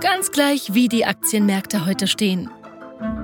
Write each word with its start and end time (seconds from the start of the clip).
Ganz 0.00 0.30
gleich, 0.32 0.72
wie 0.72 0.88
die 0.88 1.04
Aktienmärkte 1.04 1.84
heute 1.84 2.06
stehen. 2.06 2.50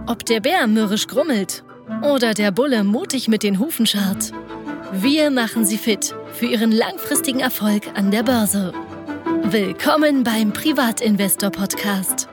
Ob 0.06 0.26
der 0.26 0.40
Bär 0.40 0.66
mürrisch 0.66 1.06
grummelt 1.06 1.64
oder 2.02 2.34
der 2.34 2.50
Bulle 2.50 2.84
mutig 2.84 3.28
mit 3.28 3.42
den 3.42 3.58
Hufen 3.58 3.86
scharrt. 3.86 4.32
Wir 4.92 5.30
machen 5.30 5.64
Sie 5.64 5.78
fit 5.78 6.14
für 6.34 6.44
Ihren 6.44 6.72
langfristigen 6.72 7.40
Erfolg 7.40 7.86
an 7.94 8.10
der 8.10 8.22
Börse. 8.24 8.74
Willkommen 9.44 10.22
beim 10.22 10.52
Privatinvestor 10.52 11.50
Podcast. 11.50 12.28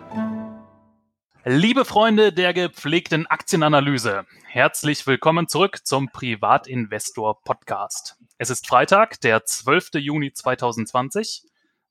Liebe 1.45 1.85
Freunde 1.85 2.33
der 2.33 2.53
gepflegten 2.53 3.27
Aktienanalyse, 3.27 4.25
herzlich 4.45 5.07
willkommen 5.07 5.47
zurück 5.47 5.85
zum 5.85 6.09
Privatinvestor 6.09 7.41
Podcast. 7.43 8.17
Es 8.37 8.49
ist 8.49 8.67
Freitag, 8.67 9.21
der 9.21 9.45
12. 9.45 9.91
Juni 9.95 10.33
2020. 10.33 11.43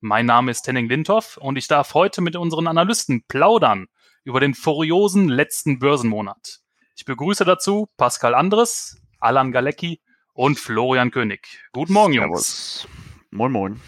Mein 0.05 0.27
Name 0.27 0.51
ist 0.51 0.67
Henning 0.67 0.89
Lindhoff 0.89 1.37
und 1.37 1.57
ich 1.57 1.69
darf 1.69 1.95
heute 1.95 2.23
mit 2.23 2.35
unseren 2.35 2.67
Analysten 2.67 3.23
plaudern 3.29 3.87
über 4.25 4.41
den 4.41 4.53
furiosen 4.53 5.29
letzten 5.29 5.79
Börsenmonat. 5.79 6.59
Ich 6.97 7.05
begrüße 7.05 7.45
dazu 7.45 7.89
Pascal 7.97 8.35
Andres, 8.35 9.01
Alan 9.21 9.53
Galecki 9.53 10.01
und 10.35 10.59
Florian 10.59 11.13
König. 11.13 11.47
Guten 11.73 11.93
Morgen, 11.93 12.15
Jungs. 12.15 12.89
Moin, 13.31 13.53
moin. 13.53 13.81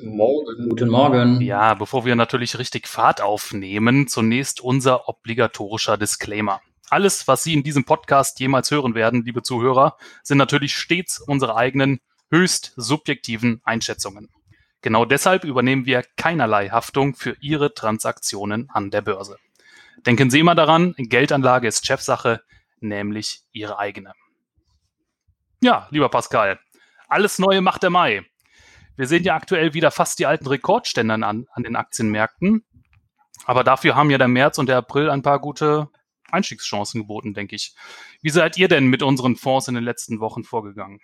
Morgen. 0.00 0.70
Guten 0.70 0.88
Morgen. 0.88 1.42
Ja, 1.42 1.74
bevor 1.74 2.06
wir 2.06 2.16
natürlich 2.16 2.58
richtig 2.58 2.88
Fahrt 2.88 3.20
aufnehmen, 3.20 4.08
zunächst 4.08 4.62
unser 4.62 5.10
obligatorischer 5.10 5.98
Disclaimer. 5.98 6.62
Alles, 6.88 7.28
was 7.28 7.42
Sie 7.44 7.52
in 7.52 7.62
diesem 7.62 7.84
Podcast 7.84 8.40
jemals 8.40 8.70
hören 8.70 8.94
werden, 8.94 9.26
liebe 9.26 9.42
Zuhörer, 9.42 9.98
sind 10.22 10.38
natürlich 10.38 10.74
stets 10.74 11.20
unsere 11.20 11.54
eigenen 11.54 12.00
höchst 12.30 12.72
subjektiven 12.76 13.60
Einschätzungen. 13.62 14.30
Genau 14.84 15.06
deshalb 15.06 15.44
übernehmen 15.44 15.86
wir 15.86 16.04
keinerlei 16.18 16.68
Haftung 16.68 17.14
für 17.14 17.38
Ihre 17.40 17.72
Transaktionen 17.72 18.68
an 18.68 18.90
der 18.90 19.00
Börse. 19.00 19.38
Denken 20.04 20.28
Sie 20.28 20.40
immer 20.40 20.54
daran, 20.54 20.92
Geldanlage 20.98 21.66
ist 21.66 21.86
Chefsache, 21.86 22.42
nämlich 22.80 23.40
Ihre 23.50 23.78
eigene. 23.78 24.12
Ja, 25.62 25.88
lieber 25.90 26.10
Pascal, 26.10 26.60
alles 27.08 27.38
Neue 27.38 27.62
macht 27.62 27.82
der 27.82 27.88
Mai. 27.88 28.26
Wir 28.94 29.06
sehen 29.06 29.24
ja 29.24 29.34
aktuell 29.34 29.72
wieder 29.72 29.90
fast 29.90 30.18
die 30.18 30.26
alten 30.26 30.48
Rekordstände 30.48 31.14
an, 31.14 31.46
an 31.50 31.62
den 31.62 31.76
Aktienmärkten. 31.76 32.62
Aber 33.46 33.64
dafür 33.64 33.96
haben 33.96 34.10
ja 34.10 34.18
der 34.18 34.28
März 34.28 34.58
und 34.58 34.68
der 34.68 34.76
April 34.76 35.08
ein 35.08 35.22
paar 35.22 35.38
gute 35.38 35.88
Einstiegschancen 36.30 37.00
geboten, 37.00 37.32
denke 37.32 37.56
ich. 37.56 37.74
Wie 38.20 38.28
seid 38.28 38.58
ihr 38.58 38.68
denn 38.68 38.88
mit 38.88 39.02
unseren 39.02 39.36
Fonds 39.36 39.66
in 39.66 39.76
den 39.76 39.84
letzten 39.84 40.20
Wochen 40.20 40.44
vorgegangen? 40.44 41.00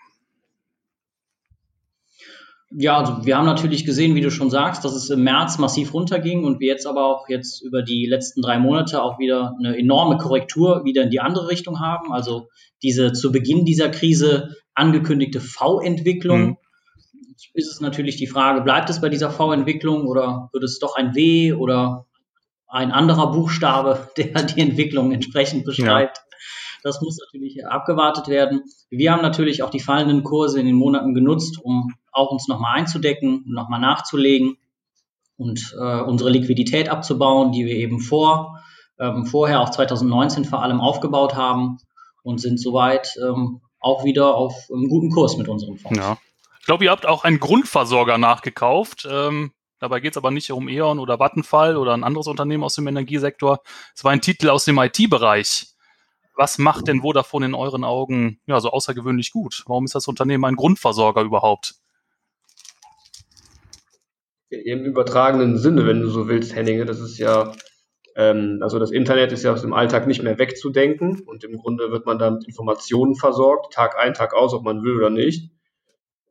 Ja, 2.72 2.98
also 2.98 3.26
wir 3.26 3.36
haben 3.36 3.46
natürlich 3.46 3.84
gesehen, 3.84 4.14
wie 4.14 4.20
du 4.20 4.30
schon 4.30 4.48
sagst, 4.48 4.84
dass 4.84 4.94
es 4.94 5.10
im 5.10 5.24
März 5.24 5.58
massiv 5.58 5.92
runterging 5.92 6.44
und 6.44 6.60
wir 6.60 6.68
jetzt 6.68 6.86
aber 6.86 7.04
auch 7.04 7.28
jetzt 7.28 7.62
über 7.62 7.82
die 7.82 8.06
letzten 8.06 8.42
drei 8.42 8.60
Monate 8.60 9.02
auch 9.02 9.18
wieder 9.18 9.56
eine 9.58 9.76
enorme 9.76 10.18
Korrektur 10.18 10.84
wieder 10.84 11.02
in 11.02 11.10
die 11.10 11.18
andere 11.18 11.48
Richtung 11.48 11.80
haben. 11.80 12.12
Also 12.12 12.48
diese 12.82 13.12
zu 13.12 13.32
Beginn 13.32 13.64
dieser 13.64 13.88
Krise 13.88 14.54
angekündigte 14.74 15.40
V-Entwicklung. 15.40 16.40
Mhm. 16.40 16.56
Ist 17.54 17.72
es 17.72 17.80
natürlich 17.80 18.16
die 18.16 18.28
Frage, 18.28 18.60
bleibt 18.60 18.88
es 18.88 19.00
bei 19.00 19.08
dieser 19.08 19.30
V-Entwicklung 19.30 20.06
oder 20.06 20.48
wird 20.52 20.62
es 20.62 20.78
doch 20.78 20.94
ein 20.94 21.16
W 21.16 21.54
oder 21.54 22.06
ein 22.68 22.92
anderer 22.92 23.32
Buchstabe, 23.32 24.10
der 24.16 24.44
die 24.44 24.60
Entwicklung 24.60 25.10
entsprechend 25.10 25.64
beschreibt? 25.64 26.18
Ja. 26.18 26.24
Das 26.82 27.02
muss 27.02 27.18
natürlich 27.18 27.66
abgewartet 27.66 28.28
werden. 28.28 28.62
Wir 28.88 29.12
haben 29.12 29.22
natürlich 29.22 29.62
auch 29.62 29.70
die 29.70 29.80
fallenden 29.80 30.22
Kurse 30.22 30.60
in 30.60 30.66
den 30.66 30.76
Monaten 30.76 31.14
genutzt, 31.14 31.58
um 31.62 31.92
auch 32.12 32.30
uns 32.30 32.48
nochmal 32.48 32.78
einzudecken, 32.78 33.44
nochmal 33.46 33.80
nachzulegen 33.80 34.56
und 35.36 35.74
äh, 35.78 36.00
unsere 36.00 36.30
Liquidität 36.30 36.88
abzubauen, 36.88 37.52
die 37.52 37.64
wir 37.64 37.74
eben 37.74 38.00
vor, 38.00 38.60
ähm, 38.98 39.24
vorher 39.26 39.60
auch 39.60 39.70
2019 39.70 40.44
vor 40.44 40.62
allem 40.62 40.80
aufgebaut 40.80 41.34
haben 41.34 41.78
und 42.22 42.40
sind 42.40 42.60
soweit 42.60 43.16
ähm, 43.22 43.60
auch 43.80 44.04
wieder 44.04 44.34
auf 44.34 44.68
einem 44.70 44.88
guten 44.88 45.10
Kurs 45.10 45.36
mit 45.36 45.48
unserem 45.48 45.78
Fonds. 45.78 45.98
Ja. 45.98 46.18
Ich 46.60 46.66
glaube, 46.66 46.84
ihr 46.84 46.90
habt 46.90 47.06
auch 47.06 47.24
einen 47.24 47.40
Grundversorger 47.40 48.18
nachgekauft. 48.18 49.08
Ähm, 49.10 49.52
dabei 49.78 50.00
geht 50.00 50.12
es 50.12 50.18
aber 50.18 50.30
nicht 50.30 50.52
um 50.52 50.68
E.ON 50.68 50.98
oder 50.98 51.18
Vattenfall 51.18 51.78
oder 51.78 51.94
ein 51.94 52.04
anderes 52.04 52.26
Unternehmen 52.26 52.62
aus 52.62 52.74
dem 52.74 52.86
Energiesektor. 52.86 53.60
Es 53.94 54.04
war 54.04 54.12
ein 54.12 54.20
Titel 54.20 54.50
aus 54.50 54.66
dem 54.66 54.78
IT-Bereich. 54.78 55.68
Was 56.36 56.58
macht 56.58 56.86
denn 56.86 57.00
Vodafone 57.00 57.46
in 57.46 57.54
euren 57.54 57.84
Augen 57.84 58.40
ja, 58.46 58.60
so 58.60 58.70
außergewöhnlich 58.70 59.32
gut? 59.32 59.62
Warum 59.66 59.86
ist 59.86 59.94
das 59.94 60.06
Unternehmen 60.06 60.44
ein 60.44 60.56
Grundversorger 60.56 61.22
überhaupt? 61.22 61.79
Im 64.50 64.84
übertragenen 64.84 65.56
Sinne, 65.58 65.86
wenn 65.86 66.00
du 66.00 66.08
so 66.08 66.28
willst, 66.28 66.54
Henninge, 66.54 66.84
das 66.84 67.00
ist 67.00 67.18
ja, 67.18 67.52
ähm, 68.16 68.58
also 68.62 68.78
das 68.78 68.90
Internet 68.90 69.32
ist 69.32 69.44
ja 69.44 69.52
aus 69.52 69.62
dem 69.62 69.72
Alltag 69.72 70.06
nicht 70.06 70.22
mehr 70.22 70.38
wegzudenken 70.38 71.22
und 71.24 71.44
im 71.44 71.56
Grunde 71.56 71.90
wird 71.90 72.04
man 72.06 72.18
da 72.18 72.30
mit 72.30 72.44
Informationen 72.46 73.14
versorgt, 73.14 73.72
Tag 73.72 73.96
ein, 73.98 74.14
Tag 74.14 74.34
aus, 74.34 74.52
ob 74.52 74.64
man 74.64 74.82
will 74.82 74.96
oder 74.96 75.10
nicht. 75.10 75.52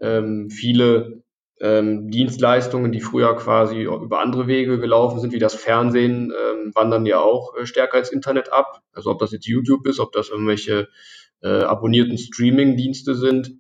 Ähm, 0.02 0.50
viele 0.50 1.24
ähm, 1.62 2.10
Dienstleistungen, 2.10 2.92
die 2.92 3.02
früher 3.02 3.36
quasi 3.36 3.84
über 3.84 4.20
andere 4.20 4.48
Wege 4.48 4.80
gelaufen 4.80 5.20
sind, 5.20 5.34
wie 5.34 5.40
das 5.40 5.56
Fernsehen, 5.56 6.32
ähm, 6.32 6.72
wandern 6.74 7.06
ja 7.06 7.20
auch 7.20 7.56
äh, 7.56 7.66
stärker 7.66 8.00
ins 8.00 8.12
Internet 8.12 8.52
ab. 8.52 8.82
Also 8.94 9.12
ob 9.12 9.20
das 9.20 9.32
jetzt 9.32 9.48
YouTube 9.48 9.86
ist, 9.88 10.00
ob 10.00 10.12
das 10.12 10.30
irgendwelche 10.30 10.88
äh, 11.42 11.48
abonnierten 11.48 12.18
Streaming-Dienste 12.18 13.16
sind. 13.16 13.60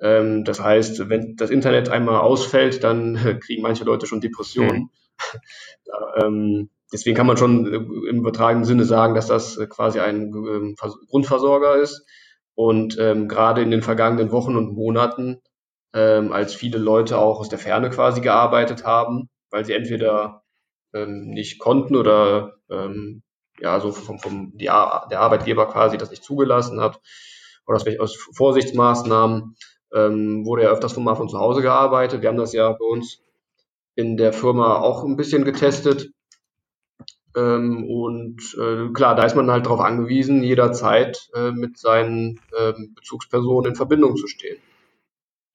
Ähm, 0.00 0.44
das 0.44 0.60
heißt, 0.62 1.08
wenn 1.08 1.36
das 1.36 1.50
Internet 1.50 1.88
einmal 1.88 2.20
ausfällt, 2.20 2.84
dann 2.84 3.16
äh, 3.16 3.34
kriegen 3.34 3.62
manche 3.62 3.84
Leute 3.84 4.06
schon 4.06 4.20
Depressionen. 4.20 4.82
Mhm. 4.82 4.90
da, 5.84 6.26
ähm, 6.26 6.70
deswegen 6.92 7.16
kann 7.16 7.26
man 7.26 7.36
schon 7.36 7.66
äh, 7.66 7.76
im 8.10 8.18
übertragenen 8.18 8.64
Sinne 8.64 8.84
sagen, 8.84 9.14
dass 9.14 9.26
das 9.26 9.56
äh, 9.56 9.66
quasi 9.66 10.00
ein 10.00 10.32
ähm, 10.32 10.76
Grundversorger 11.08 11.76
ist. 11.76 12.06
Und 12.54 12.98
ähm, 12.98 13.28
gerade 13.28 13.62
in 13.62 13.70
den 13.70 13.82
vergangenen 13.82 14.32
Wochen 14.32 14.56
und 14.56 14.74
Monaten 14.74 15.40
ähm, 15.94 16.32
als 16.32 16.54
viele 16.54 16.78
Leute 16.78 17.18
auch 17.18 17.40
aus 17.40 17.48
der 17.48 17.58
Ferne 17.58 17.88
quasi 17.90 18.20
gearbeitet 18.20 18.84
haben, 18.84 19.28
weil 19.50 19.64
sie 19.64 19.74
entweder 19.74 20.42
ähm, 20.92 21.28
nicht 21.28 21.58
konnten 21.58 21.96
oder 21.96 22.54
ja, 23.60 23.80
so 23.80 23.92
vom, 23.92 24.18
vom 24.18 24.52
die, 24.56 24.66
der 24.66 25.20
Arbeitgeber 25.20 25.66
quasi 25.66 25.96
das 25.96 26.10
nicht 26.10 26.22
zugelassen 26.22 26.80
hat 26.80 27.00
oder 27.66 27.82
aus 28.00 28.16
Vorsichtsmaßnahmen 28.34 29.56
ähm, 29.94 30.44
wurde 30.44 30.64
ja 30.64 30.70
öfters 30.70 30.92
von 30.92 31.04
mal 31.04 31.14
von 31.14 31.28
zu 31.28 31.38
Hause 31.38 31.62
gearbeitet. 31.62 32.22
Wir 32.22 32.28
haben 32.28 32.36
das 32.36 32.52
ja 32.52 32.70
bei 32.72 32.84
uns 32.84 33.22
in 33.94 34.16
der 34.16 34.32
Firma 34.32 34.76
auch 34.76 35.04
ein 35.04 35.16
bisschen 35.16 35.44
getestet. 35.44 36.10
Ähm, 37.36 37.84
und 37.88 38.56
äh, 38.58 38.92
klar, 38.92 39.14
da 39.14 39.24
ist 39.24 39.36
man 39.36 39.50
halt 39.50 39.66
darauf 39.66 39.80
angewiesen, 39.80 40.42
jederzeit 40.42 41.28
äh, 41.34 41.50
mit 41.50 41.78
seinen 41.78 42.40
äh, 42.56 42.72
Bezugspersonen 42.94 43.70
in 43.70 43.76
Verbindung 43.76 44.16
zu 44.16 44.26
stehen. 44.26 44.58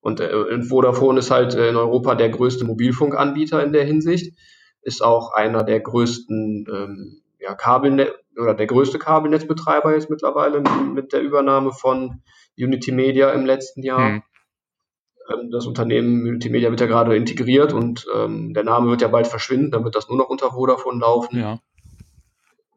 Und 0.02 0.20
äh, 0.20 0.62
Vodafone 0.62 1.20
ist 1.20 1.32
halt 1.32 1.56
äh, 1.56 1.70
in 1.70 1.78
Europa 1.78 2.16
der 2.16 2.30
größte 2.30 2.66
Mobilfunkanbieter 2.66 3.64
in 3.64 3.72
der 3.72 3.86
Hinsicht, 3.86 4.34
ist 4.82 5.02
auch 5.02 5.32
einer 5.32 5.64
der 5.64 5.80
größten 5.80 6.68
ähm, 6.70 7.22
ja, 7.40 7.56
Kabelnet 7.56 8.14
oder 8.38 8.54
der 8.54 8.68
größte 8.68 9.00
Kabelnetzbetreiber 9.00 9.94
jetzt 9.94 10.10
mittlerweile 10.10 10.62
mit 10.94 11.14
der 11.14 11.22
Übernahme 11.22 11.72
von 11.72 12.22
Unity 12.58 12.92
Media 12.92 13.32
im 13.32 13.46
letzten 13.46 13.84
Jahr. 13.84 14.14
Hm. 14.14 14.24
Ähm, 15.32 15.52
das 15.52 15.66
Unternehmen 15.66 16.28
Unity 16.28 16.50
Media 16.50 16.70
wird 16.70 16.82
ja 16.82 16.88
gerade 16.88 17.16
integriert 17.16 17.74
und 17.74 18.06
ähm, 18.16 18.54
der 18.54 18.64
Name 18.64 18.90
wird 18.90 19.02
ja 19.02 19.08
bald 19.08 19.28
verschwinden, 19.28 19.72
dann 19.72 19.84
wird 19.84 19.96
das 19.96 20.10
nur 20.10 20.18
noch 20.18 20.30
unter 20.30 20.52
Vodafone 20.52 21.00
laufen. 21.00 21.40
Ja. 21.40 21.60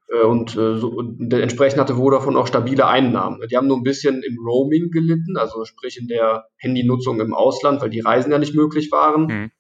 Äh, 0.09 0.25
und, 0.25 0.57
äh, 0.57 0.77
so, 0.77 0.89
und 0.89 1.33
entsprechend 1.33 1.81
hatte 1.81 1.97
Vodafone 1.97 2.39
auch 2.39 2.47
stabile 2.47 2.87
Einnahmen. 2.87 3.41
Die 3.51 3.57
haben 3.57 3.67
nur 3.67 3.77
ein 3.77 3.83
bisschen 3.83 4.23
im 4.23 4.39
Roaming 4.39 4.91
gelitten, 4.91 5.37
also 5.37 5.65
sprich 5.65 5.99
in 5.99 6.09
der 6.09 6.47
Handynutzung 6.57 7.21
im 7.21 7.35
Ausland, 7.35 7.81
weil 7.81 7.91
die 7.91 8.01
Reisen 8.01 8.31
ja 8.31 8.39
nicht 8.39 8.55
möglich 8.55 8.93
waren. 8.93 9.27
Mhm. 9.27 9.51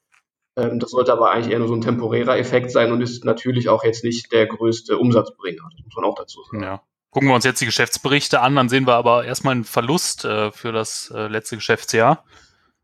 Das 0.79 0.93
sollte 0.93 1.13
aber 1.13 1.33
eigentlich 1.33 1.53
eher 1.53 1.59
nur 1.59 1.69
so 1.69 1.75
ein 1.75 1.83
temporärer 1.83 2.39
Effekt 2.39 2.71
sein 2.71 2.91
und 2.91 3.03
ist 3.03 3.27
natürlich 3.27 3.69
auch 3.69 3.85
jetzt 3.85 4.05
nicht 4.05 4.33
der 4.33 4.47
größte 4.47 4.97
Umsatzbringer, 4.97 5.69
das 5.71 5.85
muss 5.85 5.97
man 5.97 6.07
auch 6.07 6.15
dazu 6.15 6.43
sagen. 6.45 6.63
Ja. 6.63 6.83
Gucken 7.17 7.31
wir 7.31 7.35
uns 7.35 7.47
jetzt 7.47 7.63
die 7.63 7.65
Geschäftsberichte 7.65 8.43
an, 8.43 8.57
dann 8.57 8.69
sehen 8.69 8.87
wir 8.87 8.93
aber 8.93 9.25
erstmal 9.25 9.53
einen 9.53 9.65
Verlust 9.65 10.27
äh, 10.27 10.53
für 10.53 10.71
das 10.71 11.11
äh, 11.17 11.29
letzte 11.29 11.57
Geschäftsjahr. 11.57 12.23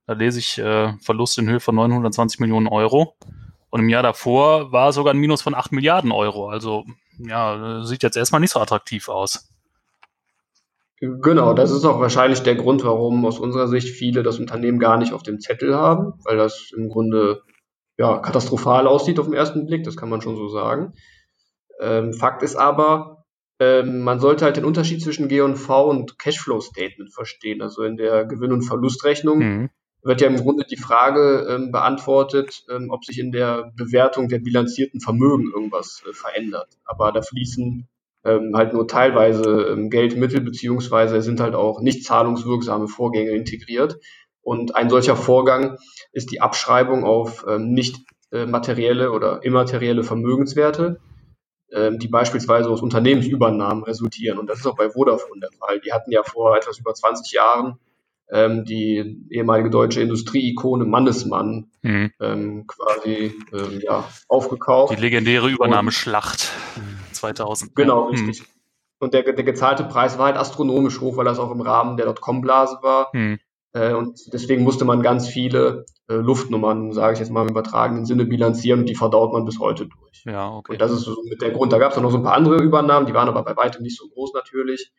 Da 0.07 0.15
lese 0.15 0.39
ich 0.39 0.57
äh, 0.57 0.95
Verlust 1.03 1.37
in 1.37 1.51
Höhe 1.51 1.61
von 1.61 1.75
920 1.75 2.41
Millionen 2.41 2.67
Euro. 2.67 3.15
Und 3.69 3.81
im 3.81 3.91
Jahr 3.91 4.03
davor 4.03 4.73
war 4.73 4.95
sogar 4.95 5.13
ein 5.13 5.19
Minus 5.19 5.43
von 5.43 5.55
8 5.55 5.73
Milliarden 5.73 6.13
Euro. 6.13 6.49
Also 6.49 6.85
ja, 7.19 7.85
sieht 7.85 8.03
jetzt 8.03 8.17
erstmal 8.17 8.41
nicht 8.41 8.53
so 8.53 8.61
attraktiv 8.61 9.11
aus. 9.11 9.51
Genau, 10.99 11.53
das 11.53 11.71
ist 11.71 11.85
auch 11.85 12.01
wahrscheinlich 12.01 12.43
der 12.43 12.55
Grund, 12.55 12.85
warum 12.85 13.27
aus 13.27 13.39
unserer 13.39 13.69
Sicht 13.69 13.91
viele 13.91 14.23
das 14.23 14.39
Unternehmen 14.39 14.79
gar 14.79 14.97
nicht 14.97 15.13
auf 15.13 15.23
dem 15.23 15.41
Zettel 15.41 15.75
haben, 15.75 16.15
weil 16.25 16.39
das 16.39 16.71
im 16.75 16.89
Grunde 16.89 17.43
ja, 17.99 18.17
katastrophal 18.17 18.87
aussieht 18.87 19.19
auf 19.19 19.27
den 19.27 19.35
ersten 19.35 19.67
Blick, 19.67 19.85
das 19.85 19.99
kann 19.99 20.09
man 20.09 20.23
schon 20.23 20.37
so 20.37 20.49
sagen. 20.49 20.95
Ähm, 21.83 22.15
Fakt 22.15 22.43
ist 22.43 22.57
aber, 22.57 23.22
man 23.61 24.19
sollte 24.19 24.45
halt 24.45 24.57
den 24.57 24.65
Unterschied 24.65 25.03
zwischen 25.03 25.29
G&V 25.29 25.89
und 25.89 26.19
Cashflow 26.19 26.61
Statement 26.61 27.13
verstehen. 27.13 27.63
Also 27.63 27.85
in 27.85 27.97
der 27.97 28.25
Gewinn- 28.25 28.51
und 28.51 28.63
Verlustrechnung 28.63 29.39
mhm. 29.39 29.71
wird 30.03 30.21
ja 30.21 30.27
im 30.27 30.37
Grunde 30.37 30.65
die 30.69 30.77
Frage 30.77 31.47
ähm, 31.49 31.71
beantwortet, 31.71 32.65
ähm, 32.69 32.91
ob 32.91 33.05
sich 33.05 33.21
in 33.21 33.31
der 33.31 33.71
Bewertung 33.77 34.27
der 34.27 34.41
bilanzierten 34.41 35.01
Vermögen 35.01 35.53
irgendwas 35.55 36.03
äh, 36.09 36.13
verändert. 36.13 36.77
Aber 36.85 37.13
da 37.13 37.23
fließen 37.23 37.89
ähm, 38.25 38.53
halt 38.55 38.73
nur 38.73 38.87
teilweise 38.87 39.69
ähm, 39.71 39.91
Geldmittel 39.91 40.41
beziehungsweise 40.41 41.23
sind 41.23 41.41
halt 41.41 41.55
auch 41.55 41.81
nicht 41.81 42.05
zahlungswirksame 42.05 42.89
Vorgänge 42.89 43.31
integriert. 43.31 43.99
Und 44.43 44.75
ein 44.75 44.91
solcher 44.91 45.17
Vorgang 45.17 45.79
ist 46.13 46.33
die 46.33 46.41
Abschreibung 46.41 47.05
auf 47.05 47.45
ähm, 47.49 47.73
nicht 47.73 47.97
äh, 48.33 48.47
materielle 48.47 49.13
oder 49.13 49.45
immaterielle 49.45 50.03
Vermögenswerte, 50.03 50.87
ähm, 50.89 51.12
die 51.75 52.09
beispielsweise 52.09 52.69
aus 52.69 52.83
Unternehmensübernahmen 52.83 53.85
resultieren. 53.85 54.39
Und 54.39 54.49
das 54.49 54.59
ist 54.59 54.67
auch 54.67 54.77
bei 54.77 54.91
Vodafone 54.91 55.41
der 55.41 55.53
Fall. 55.53 55.81
Die 55.81 55.93
hatten 55.93 56.11
ja 56.11 56.23
vor 56.23 56.55
etwas 56.55 56.79
über 56.79 56.93
20 56.93 57.33
Jahren 57.33 57.79
ähm, 58.33 58.65
die 58.65 59.27
ehemalige 59.31 59.71
deutsche 59.71 60.01
Industrieikone 60.01 60.85
Mannesmann 60.85 61.71
mhm. 61.83 62.13
ähm, 62.19 62.67
quasi 62.67 63.35
ähm, 63.53 63.81
ja, 63.83 64.09
aufgekauft. 64.27 64.97
Die 64.97 65.01
legendäre 65.01 65.51
Übernahmeschlacht 65.51 66.51
2000. 67.13 67.77
Genau, 67.77 68.05
ja. 68.05 68.11
richtig. 68.11 68.41
Mhm. 68.41 68.47
Und 69.01 69.15
der, 69.15 69.23
der 69.25 69.45
gezahlte 69.45 69.85
Preis 69.85 70.17
war 70.17 70.27
halt 70.27 70.37
astronomisch 70.37 71.01
hoch, 71.01 71.17
weil 71.17 71.25
das 71.25 71.39
auch 71.39 71.51
im 71.51 71.61
Rahmen 71.61 71.97
der 71.97 72.07
Dotcom-Blase 72.07 72.79
war. 72.83 73.11
Mhm. 73.13 73.39
Äh, 73.73 73.95
und 73.95 74.33
deswegen 74.33 74.63
musste 74.65 74.85
man 74.85 75.03
ganz 75.03 75.29
viele 75.29 75.87
äh, 76.09 76.15
Luftnummern, 76.15 76.93
sage 76.93 77.15
ich 77.15 77.21
jetzt 77.21 77.31
mal 77.31 77.43
im 77.43 77.51
übertragenen 77.51 78.05
Sinne, 78.05 78.25
bilanzieren 78.27 78.81
und 78.81 78.89
die 78.89 78.95
verdaut 78.95 79.33
man 79.33 79.45
bis 79.45 79.59
heute 79.59 79.87
durch. 79.87 80.25
Ja, 80.25 80.51
okay. 80.51 80.73
Und 80.73 80.81
das 80.81 80.93
ist 80.93 81.03
so 81.03 81.17
mit 81.29 81.41
der 81.41 81.51
Grund. 81.51 81.73
Da 81.73 81.79
gab 81.79 81.93
es 81.93 81.99
noch 81.99 82.11
so 82.11 82.19
ein 82.19 82.23
paar 82.23 82.35
andere 82.35 82.63
Übernahmen, 82.63 83.07
die 83.07 83.15
waren 83.15 83.29
aber 83.29 83.43
bei 83.43 83.57
weitem 83.57 83.83
nicht 83.83 83.99
so 83.99 84.09
groß 84.09 84.33
natürlich. 84.35 84.93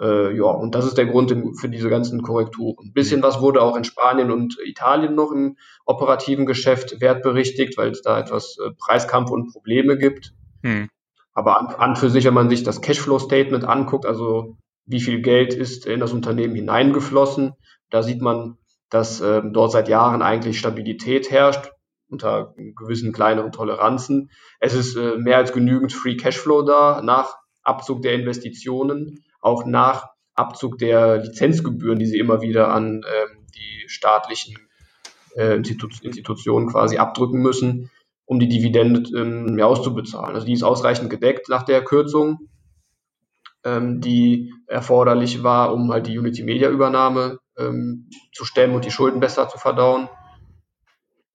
Äh, 0.00 0.34
ja, 0.36 0.44
und 0.44 0.74
das 0.74 0.86
ist 0.86 0.96
der 0.96 1.06
Grund 1.06 1.34
für 1.58 1.68
diese 1.68 1.90
ganzen 1.90 2.22
Korrekturen. 2.22 2.88
Ein 2.88 2.92
bisschen 2.92 3.22
was 3.22 3.40
wurde 3.40 3.60
auch 3.60 3.76
in 3.76 3.84
Spanien 3.84 4.30
und 4.30 4.56
Italien 4.64 5.14
noch 5.14 5.30
im 5.32 5.56
operativen 5.84 6.46
Geschäft 6.46 7.00
wertberichtigt, 7.00 7.76
weil 7.76 7.90
es 7.90 8.00
da 8.02 8.18
etwas 8.18 8.56
äh, 8.64 8.70
Preiskampf 8.78 9.30
und 9.30 9.52
Probleme 9.52 9.98
gibt. 9.98 10.32
Hm. 10.62 10.88
Aber 11.32 11.58
an, 11.60 11.66
an 11.66 11.96
für 11.96 12.08
sich, 12.08 12.24
wenn 12.24 12.34
man 12.34 12.48
sich 12.48 12.62
das 12.62 12.80
Cashflow-Statement 12.80 13.64
anguckt, 13.64 14.06
also 14.06 14.56
wie 14.86 15.00
viel 15.00 15.20
Geld 15.20 15.54
ist 15.54 15.86
in 15.86 16.00
das 16.00 16.12
Unternehmen 16.12 16.54
hineingeflossen, 16.54 17.52
da 17.90 18.02
sieht 18.02 18.20
man, 18.20 18.56
dass 18.88 19.20
äh, 19.20 19.42
dort 19.44 19.72
seit 19.72 19.88
Jahren 19.88 20.22
eigentlich 20.22 20.58
Stabilität 20.58 21.30
herrscht 21.30 21.70
unter 22.08 22.54
gewissen 22.56 23.12
kleineren 23.12 23.52
Toleranzen. 23.52 24.30
Es 24.58 24.74
ist 24.74 24.96
äh, 24.96 25.16
mehr 25.16 25.36
als 25.36 25.52
genügend 25.52 25.92
Free 25.92 26.16
Cashflow 26.16 26.62
da 26.62 27.02
nach 27.02 27.36
Abzug 27.62 28.02
der 28.02 28.14
Investitionen 28.14 29.24
auch 29.40 29.64
nach 29.64 30.08
Abzug 30.34 30.78
der 30.78 31.18
Lizenzgebühren, 31.18 31.98
die 31.98 32.06
sie 32.06 32.18
immer 32.18 32.42
wieder 32.42 32.72
an 32.72 33.02
ähm, 33.06 33.46
die 33.54 33.88
staatlichen 33.88 34.58
äh, 35.36 35.56
Institu 35.56 35.88
Institutionen 36.02 36.68
quasi 36.68 36.98
abdrücken 36.98 37.40
müssen, 37.40 37.90
um 38.24 38.38
die 38.40 38.48
Dividende 38.48 39.02
ähm, 39.18 39.60
auszubezahlen. 39.60 40.34
Also 40.34 40.46
die 40.46 40.52
ist 40.52 40.62
ausreichend 40.62 41.10
gedeckt 41.10 41.48
nach 41.48 41.62
der 41.62 41.84
Kürzung, 41.84 42.48
ähm, 43.64 44.00
die 44.00 44.52
erforderlich 44.66 45.42
war, 45.42 45.72
um 45.72 45.92
halt 45.92 46.06
die 46.06 46.18
Unity 46.18 46.42
Media 46.42 46.68
Übernahme 46.68 47.38
ähm, 47.58 48.08
zu 48.32 48.44
stemmen 48.44 48.74
und 48.74 48.84
die 48.84 48.90
Schulden 48.90 49.20
besser 49.20 49.48
zu 49.48 49.58
verdauen. 49.58 50.08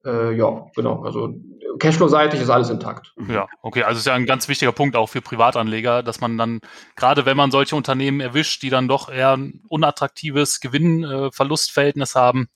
Äh, 0.06 0.36
ja, 0.36 0.68
genau. 0.76 1.04
Also 1.04 1.34
Cashflow-seitig 1.80 2.40
ist 2.40 2.50
alles 2.50 2.70
intakt. 2.70 3.14
Ja, 3.28 3.48
okay. 3.62 3.84
Also 3.84 4.00
ist 4.00 4.06
ja 4.06 4.14
ein 4.14 4.26
ganz 4.26 4.48
wichtiger 4.48 4.72
Punkt 4.72 4.96
auch 4.96 5.08
für 5.08 5.22
Privatanleger, 5.22 6.04
dass 6.04 6.22
man 6.22 6.38
dann, 6.38 6.62
gerade 6.96 7.26
wenn 7.26 7.36
man 7.36 7.52
solche 7.52 7.76
Unternehmen 7.76 8.22
erwischt, 8.22 8.62
die 8.62 8.70
dann 8.70 8.88
doch 8.88 9.10
eher 9.10 9.36
ein 9.36 9.62
unattraktives 9.68 10.62
Gewinn-Verlustverhältnis 10.62 12.16
haben, 12.16 12.48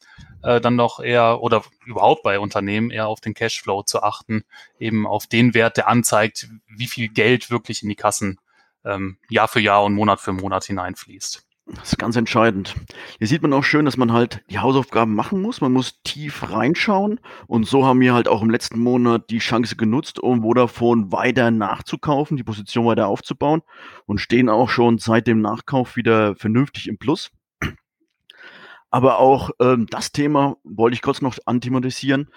äh, 0.44 0.62
dann 0.62 0.78
doch 0.78 1.00
eher 1.00 1.42
oder 1.42 1.64
überhaupt 1.86 2.24
bei 2.24 2.40
Unternehmen 2.40 2.92
eher 2.92 3.08
auf 3.08 3.20
den 3.20 3.34
Cashflow 3.34 3.84
zu 3.84 4.04
achten, 4.04 4.44
eben 4.80 5.06
auf 5.06 5.28
den 5.28 5.54
Wert, 5.54 5.78
der 5.78 5.90
anzeigt, 5.90 6.48
wie 6.68 6.88
viel 6.88 7.10
Geld 7.10 7.52
wirklich 7.52 7.84
in 7.84 7.90
die 7.90 7.96
Kassen 7.96 8.40
ähm, 8.86 9.18
Jahr 9.30 9.48
für 9.48 9.60
Jahr 9.60 9.84
und 9.84 9.94
Monat 9.94 10.20
für 10.20 10.34
Monat 10.34 10.66
hineinfließt. 10.66 11.46
Das 11.76 11.90
ist 11.94 12.00
ganz 12.00 12.16
entscheidend. 12.16 12.76
Hier 13.20 13.28
sieht 13.28 13.44
man 13.44 13.54
auch 13.54 13.64
schön, 13.64 13.86
dass 13.86 13.96
man 13.96 14.12
halt 14.12 14.42
die 14.50 14.58
Hausaufgaben 14.58 15.14
machen 15.14 15.42
muss. 15.42 15.62
Man 15.62 15.72
muss 15.72 16.02
tief 16.04 16.50
reinschauen. 16.50 17.20
Und 17.46 17.68
so 17.68 17.86
haben 17.86 18.00
wir 18.00 18.14
halt 18.14 18.28
auch 18.28 18.42
im 18.42 18.50
letzten 18.50 18.80
Monat 18.80 19.30
die 19.30 19.38
Chance 19.38 19.76
genutzt, 19.76 20.20
um 20.20 20.42
Vodafone 20.42 21.12
weiter 21.12 21.52
nachzukaufen, 21.52 22.38
die 22.38 22.44
Position 22.44 22.86
weiter 22.86 23.08
aufzubauen 23.08 23.62
und 24.08 24.20
stehen 24.20 24.50
auch 24.50 24.70
schon 24.70 24.98
seit 24.98 25.28
dem 25.28 25.42
Nachkauf 25.42 25.96
wieder 25.96 26.36
vernünftig 26.36 26.88
im 26.88 26.98
Plus. 26.98 27.32
Aber 28.90 29.20
auch 29.20 29.52
ähm, 29.62 29.86
das 29.92 30.12
Thema 30.12 30.58
wollte 30.64 30.96
ich 30.96 31.04
kurz 31.04 31.22
noch 31.22 31.38
anthematisieren. 31.46 32.30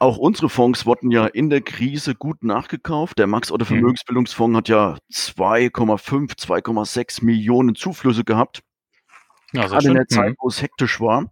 Auch 0.00 0.16
unsere 0.16 0.48
Fonds 0.48 0.86
wurden 0.86 1.10
ja 1.10 1.26
in 1.26 1.50
der 1.50 1.60
Krise 1.60 2.14
gut 2.14 2.42
nachgekauft. 2.42 3.18
Der 3.18 3.26
Max- 3.26 3.52
oder 3.52 3.66
mhm. 3.66 3.68
Vermögensbildungsfonds 3.68 4.56
hat 4.56 4.68
ja 4.70 4.96
2,5, 5.12 6.38
2,6 6.38 7.22
Millionen 7.22 7.74
Zuflüsse 7.74 8.24
gehabt. 8.24 8.62
Ja, 9.52 9.66
gerade 9.66 9.88
in 9.88 9.94
der 9.94 10.08
Zeit, 10.08 10.30
mhm. 10.30 10.36
wo 10.40 10.48
es 10.48 10.62
hektisch 10.62 11.00
war. 11.00 11.30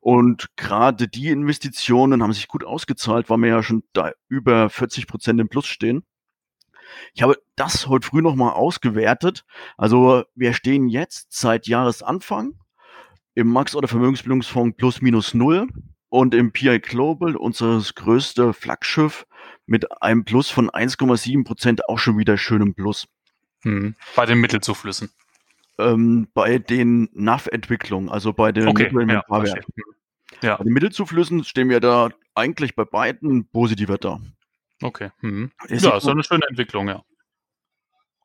Und 0.00 0.48
gerade 0.56 1.06
die 1.06 1.28
Investitionen 1.28 2.20
haben 2.20 2.32
sich 2.32 2.48
gut 2.48 2.64
ausgezahlt, 2.64 3.30
weil 3.30 3.38
wir 3.38 3.50
ja 3.50 3.62
schon 3.62 3.84
da 3.92 4.10
über 4.28 4.68
40 4.68 5.06
Prozent 5.06 5.40
im 5.40 5.48
Plus 5.48 5.66
stehen. 5.66 6.02
Ich 7.14 7.22
habe 7.22 7.36
das 7.54 7.86
heute 7.86 8.08
früh 8.08 8.20
nochmal 8.20 8.54
ausgewertet. 8.54 9.44
Also 9.76 10.24
wir 10.34 10.54
stehen 10.54 10.88
jetzt 10.88 11.28
seit 11.30 11.68
Jahresanfang 11.68 12.54
im 13.36 13.46
Max- 13.46 13.76
oder 13.76 13.86
Vermögensbildungsfonds 13.86 14.76
plus 14.76 15.02
minus 15.02 15.34
null 15.34 15.68
und 16.08 16.34
im 16.34 16.52
PI 16.52 16.80
Global, 16.80 17.36
unser 17.36 17.82
größte 17.94 18.52
Flaggschiff, 18.52 19.26
mit 19.66 20.02
einem 20.02 20.24
Plus 20.24 20.50
von 20.50 20.70
1,7 20.70 21.44
Prozent 21.44 21.88
auch 21.88 21.98
schon 21.98 22.18
wieder 22.18 22.38
schön 22.38 22.62
im 22.62 22.74
Plus. 22.74 23.06
Hm. 23.62 23.94
Bei 24.16 24.24
den 24.24 24.40
Mittelzuflüssen. 24.40 25.10
Ähm, 25.78 26.28
bei 26.34 26.58
den 26.58 27.08
NAV-Entwicklungen, 27.12 28.08
also 28.08 28.32
bei 28.32 28.50
den 28.50 28.66
okay, 28.66 28.90
ja, 29.08 29.22
ja. 30.42 30.56
Bei 30.56 30.64
den 30.64 30.72
Mittelzuflüssen 30.72 31.44
stehen 31.44 31.68
wir 31.68 31.80
da 31.80 32.10
eigentlich 32.34 32.74
bei 32.74 32.84
beiden 32.84 33.48
positiver 33.48 33.98
da. 33.98 34.20
Okay. 34.82 35.10
Mhm. 35.20 35.50
Ja, 35.68 35.96
ist 35.96 36.08
eine 36.08 36.24
schöne 36.24 36.46
Entwicklung, 36.48 36.88
ja. 36.88 37.02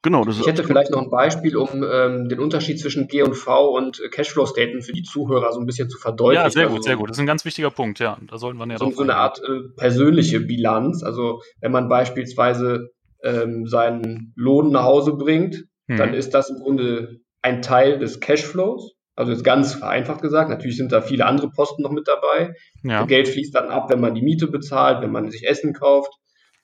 Genau, 0.04 0.26
das 0.26 0.38
ich 0.38 0.46
hätte 0.46 0.66
vielleicht 0.66 0.92
noch 0.92 1.02
ein 1.02 1.10
Beispiel, 1.10 1.56
um 1.56 1.82
ähm, 1.82 2.28
den 2.28 2.42
Unterschied 2.42 2.78
zwischen 2.78 3.08
G 3.08 3.24
und 3.24 3.36
V 3.36 3.70
und 3.70 4.02
Cashflow-Statement 4.12 4.84
für 4.84 4.92
die 4.92 5.04
Zuhörer 5.04 5.54
so 5.54 5.62
ein 5.62 5.66
bisschen 5.66 5.90
zu 5.90 5.98
verdeutlichen. 5.98 6.44
Ja, 6.44 6.50
sehr 6.50 6.66
gut, 6.68 6.78
also, 6.78 6.84
sehr 6.84 6.98
gut. 6.98 7.10
Das 7.10 7.18
ist 7.18 7.22
ein 7.22 7.26
ganz 7.26 7.46
wichtiger 7.46 7.72
Punkt, 7.72 8.00
ja. 8.00 8.18
Da 8.30 8.38
sollten 8.38 8.60
wir 8.60 8.68
ja 8.68 8.78
so, 8.78 8.92
so 8.92 9.02
eine 9.02 9.16
Art 9.16 9.40
äh, 9.40 9.70
persönliche 9.78 10.42
Bilanz. 10.42 11.04
Also 11.04 11.42
wenn 11.62 11.72
man 11.72 11.88
beispielsweise 11.88 12.90
ähm, 13.24 13.66
seinen 13.66 14.33
Lohn 14.36 14.74
nach 14.74 14.83
Hause 14.83 15.14
bringt, 15.14 15.64
hm. 15.88 15.98
dann 15.98 16.14
ist 16.14 16.33
das 16.33 16.50
im 16.50 16.57
Grunde 16.57 17.22
ein 17.42 17.62
Teil 17.62 17.98
des 17.98 18.19
Cashflows. 18.19 18.95
Also 19.16 19.31
jetzt 19.31 19.45
ganz 19.45 19.74
vereinfacht 19.74 20.22
gesagt. 20.22 20.50
Natürlich 20.50 20.76
sind 20.76 20.92
da 20.92 21.02
viele 21.02 21.26
andere 21.26 21.50
Posten 21.50 21.81
noch 21.81 21.92
mit 21.92 22.10
dabei. 22.10 22.56
Ja. 22.83 23.06
Geld 23.06 23.30
fließt 23.30 23.56
dann 23.56 23.69
ab, 23.69 23.90
wenn 23.90 24.02
man 24.02 24.16
die 24.16 24.22
Miete 24.22 24.48
bezahlt, 24.48 25.02
wenn 25.02 25.12
man 25.12 25.31
sich 25.31 25.48
Essen 25.48 25.72
kauft, 25.72 26.12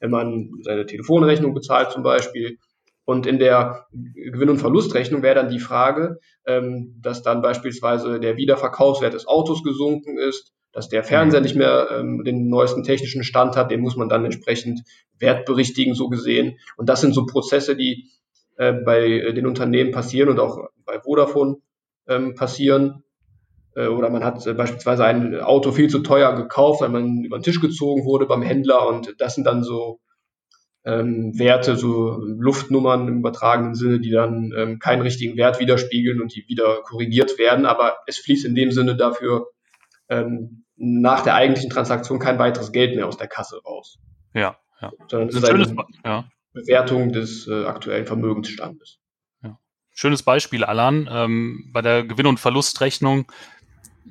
wenn 0.02 0.12
man 0.12 0.50
seine 0.64 0.86
Telefonrechnung 0.86 1.54
bezahlt 1.54 1.92
zum 1.92 2.04
Beispiel. 2.04 2.58
Und 3.10 3.26
in 3.26 3.40
der 3.40 3.88
Gewinn- 3.92 4.52
und 4.52 4.60
Verlustrechnung 4.60 5.24
wäre 5.24 5.34
dann 5.34 5.50
die 5.50 5.58
Frage, 5.58 6.20
ähm, 6.46 6.94
dass 7.02 7.24
dann 7.24 7.42
beispielsweise 7.42 8.20
der 8.20 8.38
Wiederverkaufswert 8.38 9.16
des 9.16 9.26
Autos 9.26 9.64
gesunken 9.64 10.20
ist, 10.20 10.54
dass 10.74 10.90
der 10.90 11.04
Fernseher 11.04 11.42
nicht 11.42 11.56
mehr 11.56 11.88
ähm, 11.90 12.24
den 12.24 12.50
neuesten 12.50 12.84
technischen 12.84 13.24
Stand 13.24 13.56
hat, 13.56 13.72
den 13.72 13.80
muss 13.82 13.96
man 13.96 14.10
dann 14.10 14.26
entsprechend 14.26 14.82
wertberichtigen, 15.18 15.96
so 15.96 16.08
gesehen. 16.10 16.60
Und 16.78 16.88
das 16.88 17.02
sind 17.02 17.16
so 17.16 17.26
Prozesse, 17.26 17.76
die 17.76 18.12
äh, 18.58 18.74
bei 18.74 19.32
den 19.32 19.48
Unternehmen 19.48 19.90
passieren 19.90 20.30
und 20.30 20.40
auch 20.40 20.68
bei 20.86 21.00
Vodafone 21.00 21.56
ähm, 22.08 22.36
passieren. 22.36 23.04
Äh, 23.76 23.88
oder 23.88 24.12
man 24.12 24.24
hat 24.24 24.46
äh, 24.46 24.54
beispielsweise 24.54 25.04
ein 25.04 25.42
Auto 25.42 25.72
viel 25.72 25.90
zu 25.90 26.04
teuer 26.04 26.36
gekauft, 26.36 26.82
weil 26.82 26.90
man 26.90 27.24
über 27.24 27.40
den 27.40 27.44
Tisch 27.44 27.60
gezogen 27.60 28.06
wurde 28.06 28.28
beim 28.28 28.44
Händler 28.44 28.88
und 28.88 29.16
das 29.18 29.34
sind 29.34 29.48
dann 29.48 29.64
so 29.64 30.00
ähm, 30.86 31.38
Werte, 31.38 31.76
so 31.76 32.18
Luftnummern 32.22 33.08
im 33.08 33.20
übertragenen 33.20 33.76
Sinne, 33.76 34.00
die 34.00 34.12
dann 34.12 34.54
ähm, 34.58 34.80
keinen 34.80 35.02
richtigen 35.02 35.38
Wert 35.38 35.60
widerspiegeln 35.60 36.22
und 36.22 36.34
die 36.36 36.46
wieder 36.48 36.82
korrigiert 36.84 37.38
werden. 37.38 37.66
Aber 37.66 37.98
es 38.08 38.18
fließt 38.18 38.46
in 38.46 38.56
dem 38.56 38.72
Sinne 38.72 38.96
dafür 38.96 39.48
ähm, 40.08 40.66
nach 40.78 41.22
der 41.22 41.36
eigentlichen 41.36 41.70
Transaktion 41.70 42.20
kein 42.20 42.40
weiteres 42.40 42.72
Geld 42.72 42.96
mehr 42.96 43.08
aus 43.08 43.18
der 43.18 43.28
Kasse 43.28 43.62
raus. 43.64 44.00
Ja, 44.34 44.58
ja. 44.82 44.92
Sondern 45.08 45.30
es 45.30 45.36
ist 45.36 45.50
eine 45.50 45.76
ja. 46.06 46.26
Bewertung 46.54 47.12
des 47.12 47.48
äh, 47.48 47.66
aktuellen 47.66 48.06
Vermögensstandes. 48.06 49.00
Ja. 49.44 49.60
Schönes 49.92 50.24
Beispiel, 50.24 50.64
Alan. 50.64 51.10
Ähm, 51.12 51.70
bei 51.74 51.82
der 51.82 52.04
Gewinn- 52.04 52.28
und 52.28 52.40
Verlustrechnung 52.40 53.30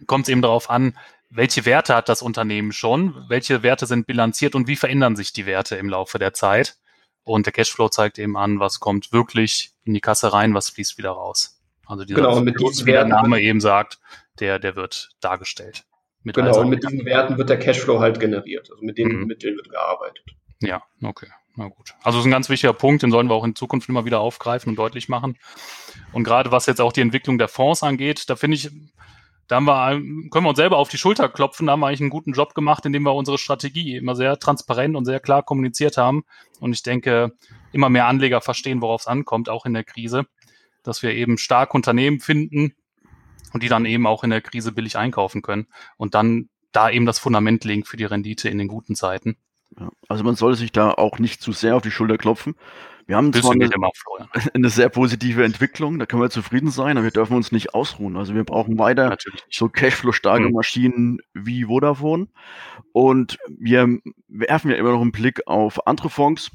kommt 0.06 0.24
es 0.24 0.28
eben 0.28 0.42
darauf 0.42 0.68
an, 0.70 0.94
welche 1.30 1.66
Werte 1.66 1.94
hat 1.94 2.08
das 2.08 2.22
Unternehmen 2.22 2.72
schon, 2.72 3.24
welche 3.28 3.62
Werte 3.62 3.86
sind 3.86 4.06
bilanziert 4.06 4.54
und 4.54 4.66
wie 4.66 4.76
verändern 4.76 5.16
sich 5.16 5.32
die 5.32 5.46
Werte 5.46 5.76
im 5.76 5.88
Laufe 5.88 6.18
der 6.18 6.32
Zeit. 6.32 6.76
Und 7.24 7.44
der 7.44 7.52
Cashflow 7.52 7.90
zeigt 7.90 8.18
eben 8.18 8.36
an, 8.36 8.58
was 8.58 8.80
kommt 8.80 9.12
wirklich 9.12 9.72
in 9.84 9.92
die 9.92 10.00
Kasse 10.00 10.32
rein, 10.32 10.54
was 10.54 10.70
fließt 10.70 10.96
wieder 10.96 11.10
raus. 11.10 11.60
Also 11.86 12.04
dieser 12.04 12.16
genau, 12.16 12.40
mit 12.40 12.56
Verlust, 12.56 12.86
wie 12.86 12.92
der 12.92 13.04
Name 13.04 13.40
eben 13.40 13.60
sagt, 13.60 13.98
der, 14.40 14.58
der 14.58 14.76
wird 14.76 15.10
dargestellt. 15.20 15.84
Mit 16.22 16.36
genau, 16.36 16.60
und 16.60 16.68
mit 16.68 16.82
diesen 16.82 17.04
Werten 17.04 17.38
wird 17.38 17.50
der 17.50 17.58
Cashflow 17.58 18.00
halt 18.00 18.18
generiert. 18.20 18.70
Also 18.70 18.82
mit 18.82 18.98
denen, 18.98 19.20
mhm. 19.20 19.26
mit 19.26 19.42
denen 19.42 19.56
wird 19.56 19.70
gearbeitet. 19.70 20.24
Ja, 20.60 20.82
okay. 21.02 21.28
Na 21.56 21.68
gut. 21.68 21.94
Also 22.02 22.18
das 22.18 22.24
ist 22.24 22.28
ein 22.28 22.30
ganz 22.30 22.48
wichtiger 22.48 22.72
Punkt, 22.72 23.02
den 23.02 23.10
sollen 23.10 23.28
wir 23.28 23.34
auch 23.34 23.44
in 23.44 23.54
Zukunft 23.54 23.88
immer 23.88 24.04
wieder 24.04 24.20
aufgreifen 24.20 24.70
und 24.70 24.76
deutlich 24.76 25.08
machen. 25.08 25.36
Und 26.12 26.24
gerade 26.24 26.52
was 26.52 26.66
jetzt 26.66 26.80
auch 26.80 26.92
die 26.92 27.00
Entwicklung 27.00 27.38
der 27.38 27.48
Fonds 27.48 27.82
angeht, 27.82 28.30
da 28.30 28.36
finde 28.36 28.56
ich, 28.56 28.70
da 29.48 29.56
haben 29.56 29.64
wir, 29.64 30.30
können 30.30 30.44
wir 30.44 30.50
uns 30.50 30.58
selber 30.58 30.76
auf 30.76 30.90
die 30.90 30.98
Schulter 30.98 31.28
klopfen, 31.28 31.66
da 31.66 31.72
haben 31.72 31.80
wir 31.80 31.88
eigentlich 31.88 32.02
einen 32.02 32.10
guten 32.10 32.32
Job 32.32 32.54
gemacht, 32.54 32.84
indem 32.84 33.02
wir 33.02 33.14
unsere 33.14 33.38
Strategie 33.38 33.96
immer 33.96 34.14
sehr 34.14 34.38
transparent 34.38 34.94
und 34.94 35.06
sehr 35.06 35.20
klar 35.20 35.42
kommuniziert 35.42 35.96
haben. 35.96 36.24
Und 36.60 36.74
ich 36.74 36.82
denke, 36.82 37.32
immer 37.72 37.88
mehr 37.88 38.06
Anleger 38.06 38.42
verstehen, 38.42 38.82
worauf 38.82 39.02
es 39.02 39.06
ankommt, 39.06 39.48
auch 39.48 39.64
in 39.64 39.72
der 39.72 39.84
Krise, 39.84 40.26
dass 40.82 41.02
wir 41.02 41.14
eben 41.14 41.38
stark 41.38 41.74
Unternehmen 41.74 42.20
finden 42.20 42.74
und 43.52 43.62
die 43.62 43.68
dann 43.68 43.86
eben 43.86 44.06
auch 44.06 44.22
in 44.22 44.30
der 44.30 44.42
Krise 44.42 44.72
billig 44.72 44.96
einkaufen 44.96 45.40
können 45.40 45.66
und 45.96 46.14
dann 46.14 46.50
da 46.72 46.90
eben 46.90 47.06
das 47.06 47.18
Fundament 47.18 47.64
legen 47.64 47.84
für 47.84 47.96
die 47.96 48.04
Rendite 48.04 48.50
in 48.50 48.58
den 48.58 48.68
guten 48.68 48.94
Zeiten. 48.94 49.36
Ja, 49.78 49.90
also 50.08 50.24
man 50.24 50.34
soll 50.34 50.56
sich 50.56 50.72
da 50.72 50.90
auch 50.90 51.18
nicht 51.18 51.40
zu 51.40 51.52
sehr 51.52 51.76
auf 51.76 51.82
die 51.82 51.90
Schulter 51.90 52.18
klopfen. 52.18 52.54
Wir 53.08 53.16
haben 53.16 53.32
zwar 53.32 53.52
eine, 53.52 53.64
immer, 53.64 53.90
eine, 54.54 54.68
sehr 54.68 54.90
positive 54.90 55.42
Entwicklung, 55.42 55.98
da 55.98 56.04
können 56.04 56.20
wir 56.20 56.28
zufrieden 56.28 56.70
sein, 56.70 56.98
aber 56.98 57.04
wir 57.04 57.10
dürfen 57.10 57.36
uns 57.36 57.52
nicht 57.52 57.74
ausruhen. 57.74 58.18
Also 58.18 58.34
wir 58.34 58.44
brauchen 58.44 58.78
weiter 58.78 59.16
so 59.50 59.70
Cashflow-starke 59.70 60.44
mhm. 60.44 60.52
Maschinen 60.52 61.18
wie 61.32 61.64
Vodafone. 61.64 62.28
Und 62.92 63.38
wir 63.48 63.98
werfen 64.28 64.70
ja 64.70 64.76
immer 64.76 64.92
noch 64.92 65.00
einen 65.00 65.12
Blick 65.12 65.40
auf 65.46 65.86
andere 65.86 66.10
Fonds. 66.10 66.50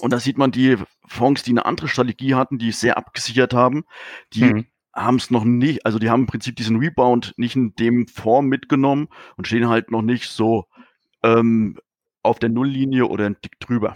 Und 0.00 0.14
da 0.14 0.18
sieht 0.18 0.38
man 0.38 0.50
die 0.50 0.76
Fonds, 1.06 1.42
die 1.42 1.50
eine 1.50 1.66
andere 1.66 1.88
Strategie 1.88 2.34
hatten, 2.34 2.56
die 2.56 2.72
sehr 2.72 2.96
abgesichert 2.96 3.52
haben, 3.52 3.84
die 4.32 4.44
mhm. 4.44 4.66
haben 4.94 5.16
es 5.16 5.30
noch 5.30 5.44
nicht, 5.44 5.84
also 5.84 5.98
die 5.98 6.08
haben 6.08 6.22
im 6.22 6.26
Prinzip 6.26 6.56
diesen 6.56 6.78
Rebound 6.78 7.34
nicht 7.36 7.54
in 7.54 7.74
dem 7.74 8.08
Form 8.08 8.46
mitgenommen 8.46 9.08
und 9.36 9.46
stehen 9.46 9.68
halt 9.68 9.90
noch 9.90 10.02
nicht 10.02 10.30
so 10.30 10.64
ähm, 11.22 11.78
auf 12.22 12.38
der 12.38 12.48
Nulllinie 12.48 13.06
oder 13.06 13.26
ein 13.26 13.40
Tick 13.42 13.60
drüber. 13.60 13.94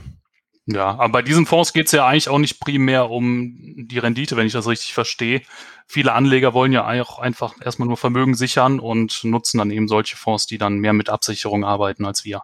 Ja, 0.66 0.90
aber 0.90 1.08
bei 1.08 1.22
diesen 1.22 1.46
Fonds 1.46 1.72
geht 1.72 1.86
es 1.86 1.92
ja 1.92 2.06
eigentlich 2.06 2.28
auch 2.28 2.38
nicht 2.38 2.60
primär 2.60 3.10
um 3.10 3.54
die 3.88 3.98
Rendite, 3.98 4.36
wenn 4.36 4.46
ich 4.46 4.52
das 4.52 4.68
richtig 4.68 4.94
verstehe. 4.94 5.42
Viele 5.86 6.12
Anleger 6.12 6.54
wollen 6.54 6.72
ja 6.72 6.86
auch 7.02 7.18
einfach 7.18 7.54
erstmal 7.64 7.88
nur 7.88 7.96
Vermögen 7.96 8.34
sichern 8.34 8.78
und 8.78 9.24
nutzen 9.24 9.58
dann 9.58 9.70
eben 9.70 9.88
solche 9.88 10.16
Fonds, 10.16 10.46
die 10.46 10.58
dann 10.58 10.78
mehr 10.78 10.92
mit 10.92 11.08
Absicherung 11.08 11.64
arbeiten 11.64 12.04
als 12.04 12.24
wir. 12.24 12.42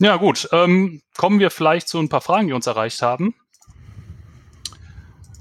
Ja, 0.00 0.16
gut. 0.16 0.48
Ähm, 0.52 1.02
kommen 1.16 1.40
wir 1.40 1.50
vielleicht 1.50 1.88
zu 1.88 1.98
ein 1.98 2.08
paar 2.08 2.20
Fragen, 2.20 2.48
die 2.48 2.52
uns 2.52 2.66
erreicht 2.66 3.02
haben. 3.02 3.34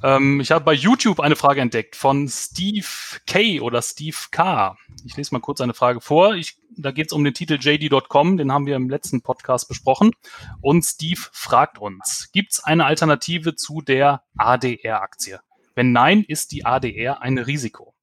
Ähm, 0.04 0.40
ich 0.40 0.52
habe 0.52 0.64
bei 0.64 0.74
YouTube 0.74 1.20
eine 1.20 1.36
Frage 1.36 1.62
entdeckt 1.62 1.96
von 1.96 2.28
Steve 2.28 2.86
K. 3.26 3.62
oder 3.62 3.82
Steve 3.82 4.18
K. 4.32 4.78
Ich 5.06 5.18
lese 5.18 5.34
mal 5.34 5.40
kurz 5.40 5.60
eine 5.62 5.74
Frage 5.74 6.02
vor. 6.02 6.36
Ich, 6.36 6.58
da 6.76 6.92
geht 6.92 7.08
es 7.08 7.14
um 7.14 7.24
den 7.24 7.34
Titel 7.34 7.58
JD.com, 7.60 8.38
den 8.38 8.52
haben 8.52 8.68
wir 8.68 8.76
im 8.76 8.90
letzten 8.90 9.22
Podcast 9.22 9.68
besprochen. 9.68 10.12
Und 10.62 10.84
Steve 10.84 11.22
fragt 11.32 11.80
uns, 11.80 12.30
gibt 12.32 12.54
es 12.54 12.64
eine 12.64 12.86
Alternative 12.86 13.56
zu 13.56 13.82
der 13.82 14.24
ADR-Aktie? 14.38 15.40
Wenn 15.74 15.92
nein, 15.92 16.24
ist 16.28 16.52
die 16.52 16.66
ADR 16.66 17.22
ein 17.22 17.38
Risiko? 17.38 17.94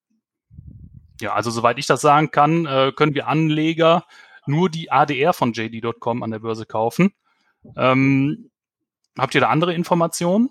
Ja, 1.21 1.35
also 1.35 1.51
soweit 1.51 1.79
ich 1.79 1.87
das 1.87 2.01
sagen 2.01 2.31
kann, 2.31 2.67
äh, 2.67 2.93
können 2.95 3.15
wir 3.15 3.29
Anleger 3.29 4.05
nur 4.47 4.69
die 4.69 4.91
ADR 4.91 5.33
von 5.33 5.53
JD.com 5.53 6.23
an 6.23 6.31
der 6.31 6.41
Börse 6.41 6.67
kaufen. 6.67 7.13
Ähm, 7.77 8.51
habt 9.17 9.35
ihr 9.35 9.41
da 9.41 9.49
andere 9.49 9.75
Informationen? 9.75 10.51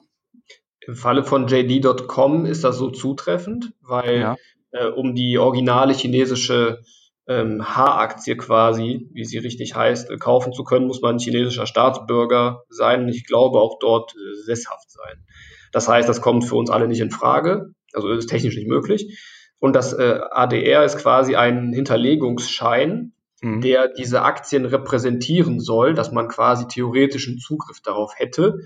Im 0.87 0.95
Falle 0.95 1.23
von 1.23 1.47
JD.com 1.47 2.45
ist 2.45 2.63
das 2.63 2.77
so 2.77 2.89
zutreffend, 2.89 3.73
weil 3.81 4.19
ja. 4.19 4.35
äh, 4.71 4.87
um 4.87 5.15
die 5.15 5.37
originale 5.37 5.93
chinesische 5.93 6.81
ähm, 7.27 7.63
H-Aktie 7.63 8.35
quasi, 8.35 9.09
wie 9.13 9.23
sie 9.23 9.37
richtig 9.37 9.75
heißt, 9.75 10.09
äh, 10.09 10.17
kaufen 10.17 10.51
zu 10.51 10.63
können, 10.63 10.87
muss 10.87 11.01
man 11.01 11.19
chinesischer 11.19 11.67
Staatsbürger 11.67 12.63
sein 12.69 13.03
und 13.03 13.09
ich 13.09 13.25
glaube 13.25 13.59
auch 13.59 13.79
dort 13.79 14.13
äh, 14.13 14.43
sesshaft 14.43 14.91
sein. 14.91 15.25
Das 15.71 15.87
heißt, 15.87 16.07
das 16.07 16.21
kommt 16.21 16.45
für 16.45 16.55
uns 16.55 16.69
alle 16.69 16.87
nicht 16.87 16.99
in 16.99 17.11
Frage, 17.11 17.73
also 17.93 18.09
ist 18.09 18.27
technisch 18.27 18.55
nicht 18.55 18.67
möglich. 18.67 19.19
Und 19.59 19.75
das 19.75 19.93
äh, 19.93 20.19
ADR 20.31 20.83
ist 20.83 20.97
quasi 20.97 21.35
ein 21.35 21.71
Hinterlegungsschein, 21.71 23.13
mhm. 23.41 23.61
der 23.61 23.87
diese 23.87 24.23
Aktien 24.23 24.65
repräsentieren 24.65 25.61
soll, 25.61 25.93
dass 25.93 26.11
man 26.11 26.27
quasi 26.27 26.67
theoretischen 26.67 27.37
Zugriff 27.39 27.79
darauf 27.81 28.13
hätte. 28.17 28.59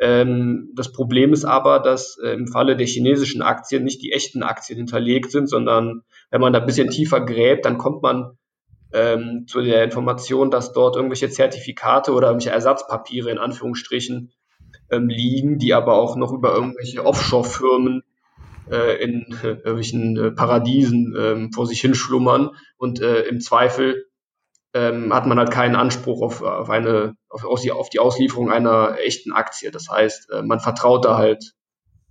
Ähm, 0.00 0.72
das 0.74 0.92
Problem 0.92 1.32
ist 1.32 1.44
aber, 1.44 1.80
dass 1.80 2.18
äh, 2.18 2.30
im 2.30 2.46
Falle 2.46 2.76
der 2.76 2.86
chinesischen 2.86 3.42
Aktien 3.42 3.84
nicht 3.84 4.02
die 4.02 4.12
echten 4.12 4.42
Aktien 4.42 4.78
hinterlegt 4.78 5.32
sind, 5.32 5.48
sondern 5.48 6.02
wenn 6.30 6.40
man 6.40 6.52
da 6.52 6.60
ein 6.60 6.66
bisschen 6.66 6.90
tiefer 6.90 7.20
gräbt, 7.20 7.64
dann 7.64 7.78
kommt 7.78 8.02
man 8.02 8.38
ähm, 8.92 9.46
zu 9.48 9.60
der 9.60 9.84
Information, 9.84 10.50
dass 10.50 10.72
dort 10.72 10.96
irgendwelche 10.96 11.28
Zertifikate 11.28 12.12
oder 12.12 12.28
irgendwelche 12.28 12.54
Ersatzpapiere 12.54 13.30
in 13.30 13.38
Anführungsstrichen 13.38 14.32
ähm, 14.90 15.08
liegen, 15.08 15.58
die 15.58 15.74
aber 15.74 15.94
auch 15.94 16.16
noch 16.16 16.32
über 16.32 16.54
irgendwelche 16.54 17.04
Offshore-Firmen 17.04 18.02
äh, 18.70 19.02
in 19.02 19.26
äh, 19.42 19.48
irgendwelchen 19.48 20.16
äh, 20.16 20.30
Paradiesen 20.30 21.16
äh, 21.16 21.48
vor 21.54 21.66
sich 21.66 21.80
hinschlummern 21.80 22.50
und 22.76 23.00
äh, 23.00 23.22
im 23.22 23.40
Zweifel 23.40 24.06
ähm, 24.74 25.14
hat 25.14 25.26
man 25.26 25.38
halt 25.38 25.50
keinen 25.50 25.76
Anspruch 25.76 26.22
auf, 26.22 26.42
auf 26.42 26.70
eine 26.70 27.14
auf, 27.28 27.44
auf 27.44 27.90
die 27.90 28.00
Auslieferung 28.00 28.50
einer 28.50 28.98
echten 29.00 29.32
Aktie. 29.32 29.70
Das 29.70 29.88
heißt, 29.90 30.30
äh, 30.30 30.42
man 30.42 30.60
vertraut 30.60 31.04
da 31.04 31.16
halt 31.16 31.54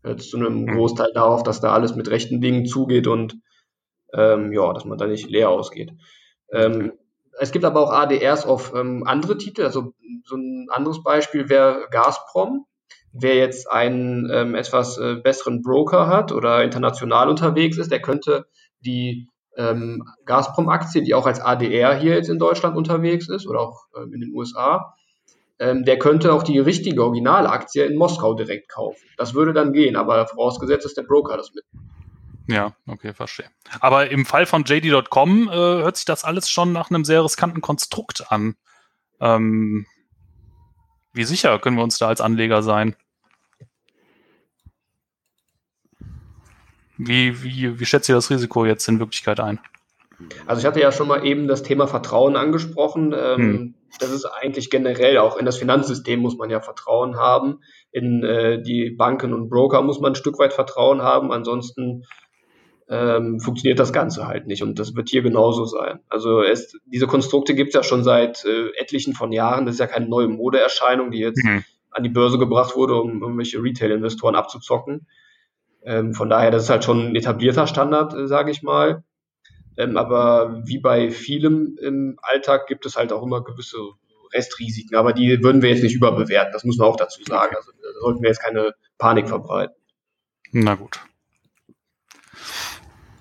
äh, 0.04 0.16
zu 0.16 0.38
einem 0.38 0.62
mhm. 0.62 0.76
Großteil 0.76 1.12
darauf, 1.14 1.44
dass 1.44 1.62
da 1.62 1.74
alles 1.74 1.96
mit 1.96 2.10
rechten 2.10 2.42
Dingen 2.42 2.66
zugeht 2.66 3.08
und 3.08 3.38
ähm, 4.14 4.52
ja, 4.52 4.74
dass 4.74 4.86
man 4.86 4.98
da 4.98 5.06
nicht 5.06 5.30
leer 5.30 5.50
ausgeht. 5.50 5.92
Ähm, 6.52 6.94
es 7.40 7.52
gibt 7.52 7.66
aber 7.66 7.82
auch 7.82 7.92
ADRs 7.92 8.46
auf 8.46 8.74
ähm, 8.74 9.04
andere 9.06 9.38
Titel. 9.38 9.64
Also 9.64 9.94
so 10.24 10.36
ein 10.36 10.68
anderes 10.72 11.04
Beispiel 11.04 11.50
wäre 11.50 11.88
Gazprom. 11.92 12.66
Wer 13.12 13.36
jetzt 13.36 13.70
einen 13.70 14.30
ähm, 14.32 14.56
etwas 14.56 14.98
äh, 14.98 15.16
besseren 15.16 15.62
Broker 15.62 16.08
hat 16.08 16.32
oder 16.32 16.64
international 16.64 17.30
unterwegs 17.30 17.78
ist, 17.78 17.92
der 17.92 18.02
könnte 18.02 18.46
die 18.80 19.28
ähm, 19.58 20.04
Gazprom-Aktie, 20.26 21.04
die 21.04 21.14
auch 21.14 21.26
als 21.26 21.42
ADR 21.42 21.96
hier 21.96 22.16
jetzt 22.16 22.30
in 22.30 22.40
Deutschland 22.40 22.78
unterwegs 22.78 23.28
ist 23.28 23.48
oder 23.48 23.62
auch 23.62 23.86
ähm, 23.98 24.14
in 24.14 24.22
den 24.22 24.34
USA, 24.34 24.94
ähm, 25.60 25.84
der 25.84 25.98
könnte 25.98 26.34
auch 26.34 26.44
die 26.44 26.60
richtige 26.60 27.04
Originalaktie 27.04 27.84
in 27.84 27.98
Moskau 27.98 28.36
direkt 28.36 28.70
kaufen. 28.70 29.04
Das 29.18 29.34
würde 29.34 29.54
dann 29.54 29.74
gehen, 29.74 29.96
aber 29.96 30.28
vorausgesetzt, 30.28 30.86
dass 30.86 30.94
der 30.94 31.04
Broker 31.04 31.38
das 31.38 31.52
mit. 31.54 31.66
Ja, 32.48 32.76
okay, 32.88 33.14
verstehe. 33.14 33.50
Aber 33.82 34.10
im 34.10 34.26
Fall 34.26 34.46
von 34.46 34.64
JD.com 34.64 35.50
äh, 35.50 35.52
hört 35.52 35.98
sich 35.98 36.06
das 36.06 36.24
alles 36.24 36.50
schon 36.50 36.72
nach 36.72 36.90
einem 36.90 37.04
sehr 37.04 37.24
riskanten 37.24 37.62
Konstrukt 37.62 38.32
an. 38.32 38.56
Ähm, 39.20 39.86
wie 41.14 41.26
sicher 41.26 41.60
können 41.60 41.78
wir 41.78 41.84
uns 41.84 41.98
da 41.98 42.08
als 42.08 42.22
Anleger 42.22 42.62
sein? 42.62 42.96
Wie, 46.98 47.44
wie, 47.44 47.80
wie 47.80 47.86
schätzt 47.86 48.10
ihr 48.10 48.16
das 48.16 48.30
Risiko 48.30 48.66
jetzt 48.66 48.88
in 48.88 49.00
Wirklichkeit 49.00 49.40
ein? 49.40 49.60
Also 50.48 50.62
ich 50.62 50.66
hatte 50.66 50.82
ja 50.82 50.92
schon 50.92 51.08
mal 51.08 51.26
eben 51.26 51.48
das 51.48 51.64
Thema 51.64 51.88
Vertrauen 51.88 52.36
angesprochen. 52.36 53.14
Ähm, 53.16 53.38
hm. 53.38 53.74
Das 54.00 54.12
ist 54.12 54.26
eigentlich 54.26 54.70
generell 54.70 55.18
auch 55.18 55.38
in 55.38 55.46
das 55.46 55.58
Finanzsystem 55.58 56.20
muss 56.20 56.38
man 56.38 56.50
ja 56.50 56.60
Vertrauen 56.60 57.18
haben. 57.18 57.60
In 57.92 58.24
äh, 58.24 58.62
die 58.62 58.90
Banken 58.90 59.34
und 59.34 59.50
Broker 59.50 59.82
muss 59.82 60.00
man 60.00 60.14
ein 60.14 60.16
Stück 60.16 60.40
weit 60.40 60.54
Vertrauen 60.54 61.02
haben. 61.02 61.32
Ansonsten 61.32 62.04
ähm, 62.90 63.40
funktioniert 63.40 63.80
das 63.80 63.94
Ganze 63.94 64.28
halt 64.28 64.48
nicht. 64.48 64.64
Und 64.64 64.80
das 64.80 64.96
wird 64.96 65.10
hier 65.10 65.22
genauso 65.22 65.66
sein. 65.66 66.00
Also 66.10 66.42
es, 66.42 66.78
diese 66.86 67.08
Konstrukte 67.08 67.54
gibt 67.54 67.70
es 67.70 67.76
ja 67.76 67.84
schon 67.84 68.04
seit 68.04 68.44
äh, 68.46 68.70
etlichen 68.78 69.14
von 69.14 69.32
Jahren. 69.32 69.66
Das 69.66 69.76
ist 69.76 69.80
ja 69.80 69.88
keine 69.88 70.08
neue 70.08 70.28
Modeerscheinung, 70.28 71.12
die 71.12 71.20
jetzt 71.20 71.44
mhm. 71.44 71.64
an 71.92 72.04
die 72.04 72.10
Börse 72.10 72.38
gebracht 72.38 72.76
wurde, 72.76 72.96
um 72.96 73.22
irgendwelche 73.22 73.62
Retail-Investoren 73.62 74.36
abzuzocken. 74.36 75.08
Ähm, 75.88 76.14
von 76.14 76.30
daher, 76.30 76.52
das 76.52 76.64
ist 76.64 76.70
halt 76.70 76.84
schon 76.84 77.12
ein 77.12 77.16
etablierter 77.16 77.66
Standard, 77.66 78.14
äh, 78.14 78.28
sage 78.28 78.52
ich 78.52 78.62
mal. 78.62 79.06
Ähm, 79.78 79.96
aber 79.96 80.64
wie 80.66 80.80
bei 80.80 81.12
vielem 81.12 81.78
im 81.82 82.20
Alltag 82.22 82.68
gibt 82.68 82.86
es 82.86 82.98
halt 82.98 83.14
auch 83.14 83.24
immer 83.24 83.42
gewisse 83.42 83.78
Restrisiken. 84.34 84.98
Aber 84.98 85.14
die 85.14 85.42
würden 85.42 85.62
wir 85.62 85.70
jetzt 85.70 85.84
nicht 85.84 85.96
überbewerten, 85.96 86.52
das 86.52 86.66
muss 86.66 86.78
man 86.78 86.90
auch 86.90 86.98
dazu 86.98 87.24
sagen. 87.24 87.56
Also 87.56 87.72
da 87.72 88.02
sollten 88.02 88.22
wir 88.22 88.28
jetzt 88.28 88.44
keine 88.44 88.74
Panik 88.98 89.30
verbreiten. 89.30 89.76
Na 90.52 90.76
gut. 90.76 91.00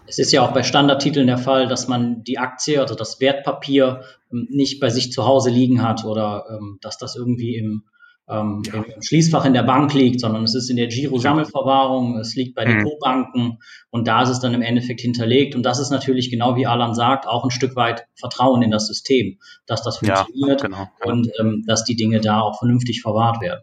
Es 0.08 0.18
ist 0.18 0.32
ja 0.32 0.42
auch 0.42 0.52
bei 0.52 0.64
Standardtiteln 0.64 1.28
der 1.28 1.38
Fall, 1.38 1.68
dass 1.68 1.86
man 1.86 2.24
die 2.24 2.38
Aktie, 2.38 2.80
also 2.80 2.96
das 2.96 3.20
Wertpapier, 3.20 4.02
ähm, 4.32 4.48
nicht 4.50 4.80
bei 4.80 4.90
sich 4.90 5.12
zu 5.12 5.24
Hause 5.24 5.50
liegen 5.50 5.82
hat 5.82 6.04
oder 6.04 6.46
ähm, 6.50 6.78
dass 6.82 6.98
das 6.98 7.14
irgendwie 7.14 7.56
im 7.56 7.84
ähm, 8.28 8.62
ja. 8.66 8.82
im 8.82 9.02
Schließfach 9.02 9.44
in 9.44 9.52
der 9.52 9.62
Bank 9.62 9.94
liegt, 9.94 10.20
sondern 10.20 10.42
es 10.42 10.54
ist 10.54 10.68
in 10.68 10.76
der 10.76 10.88
Giro-Sammelverwahrung, 10.88 12.18
es 12.18 12.34
liegt 12.34 12.54
bei 12.54 12.66
mhm. 12.66 12.78
Depotbanken 12.78 13.58
und 13.90 14.08
da 14.08 14.22
ist 14.22 14.30
es 14.30 14.40
dann 14.40 14.54
im 14.54 14.62
Endeffekt 14.62 15.00
hinterlegt. 15.00 15.54
Und 15.54 15.62
das 15.62 15.78
ist 15.78 15.90
natürlich 15.90 16.30
genau 16.30 16.56
wie 16.56 16.66
Alan 16.66 16.94
sagt, 16.94 17.26
auch 17.26 17.44
ein 17.44 17.50
Stück 17.50 17.76
weit 17.76 18.06
Vertrauen 18.14 18.62
in 18.62 18.70
das 18.70 18.86
System, 18.86 19.38
dass 19.66 19.82
das 19.82 19.98
funktioniert 19.98 20.62
ja, 20.62 20.66
genau. 20.66 20.88
und 21.04 21.28
ähm, 21.38 21.64
dass 21.66 21.84
die 21.84 21.96
Dinge 21.96 22.20
da 22.20 22.40
auch 22.40 22.58
vernünftig 22.58 23.02
verwahrt 23.02 23.40
werden. 23.40 23.62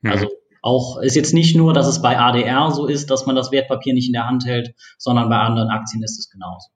Mhm. 0.00 0.10
Also 0.10 0.28
auch 0.62 0.98
ist 0.98 1.14
jetzt 1.14 1.34
nicht 1.34 1.56
nur, 1.56 1.72
dass 1.72 1.86
es 1.86 2.02
bei 2.02 2.18
ADR 2.18 2.70
so 2.70 2.86
ist, 2.86 3.10
dass 3.10 3.26
man 3.26 3.36
das 3.36 3.52
Wertpapier 3.52 3.94
nicht 3.94 4.06
in 4.08 4.12
der 4.12 4.26
Hand 4.26 4.44
hält, 4.46 4.74
sondern 4.96 5.28
bei 5.28 5.36
anderen 5.36 5.68
Aktien 5.68 6.02
ist 6.02 6.18
es 6.18 6.30
genauso. 6.30 6.68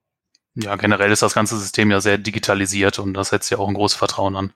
Ja, 0.54 0.76
generell 0.76 1.10
ist 1.10 1.22
das 1.22 1.34
ganze 1.34 1.56
System 1.58 1.90
ja 1.90 2.00
sehr 2.00 2.18
digitalisiert 2.18 2.98
und 2.98 3.14
das 3.14 3.30
setzt 3.30 3.50
ja 3.50 3.58
auch 3.58 3.68
ein 3.68 3.74
großes 3.74 3.96
Vertrauen 3.96 4.36
an 4.36 4.52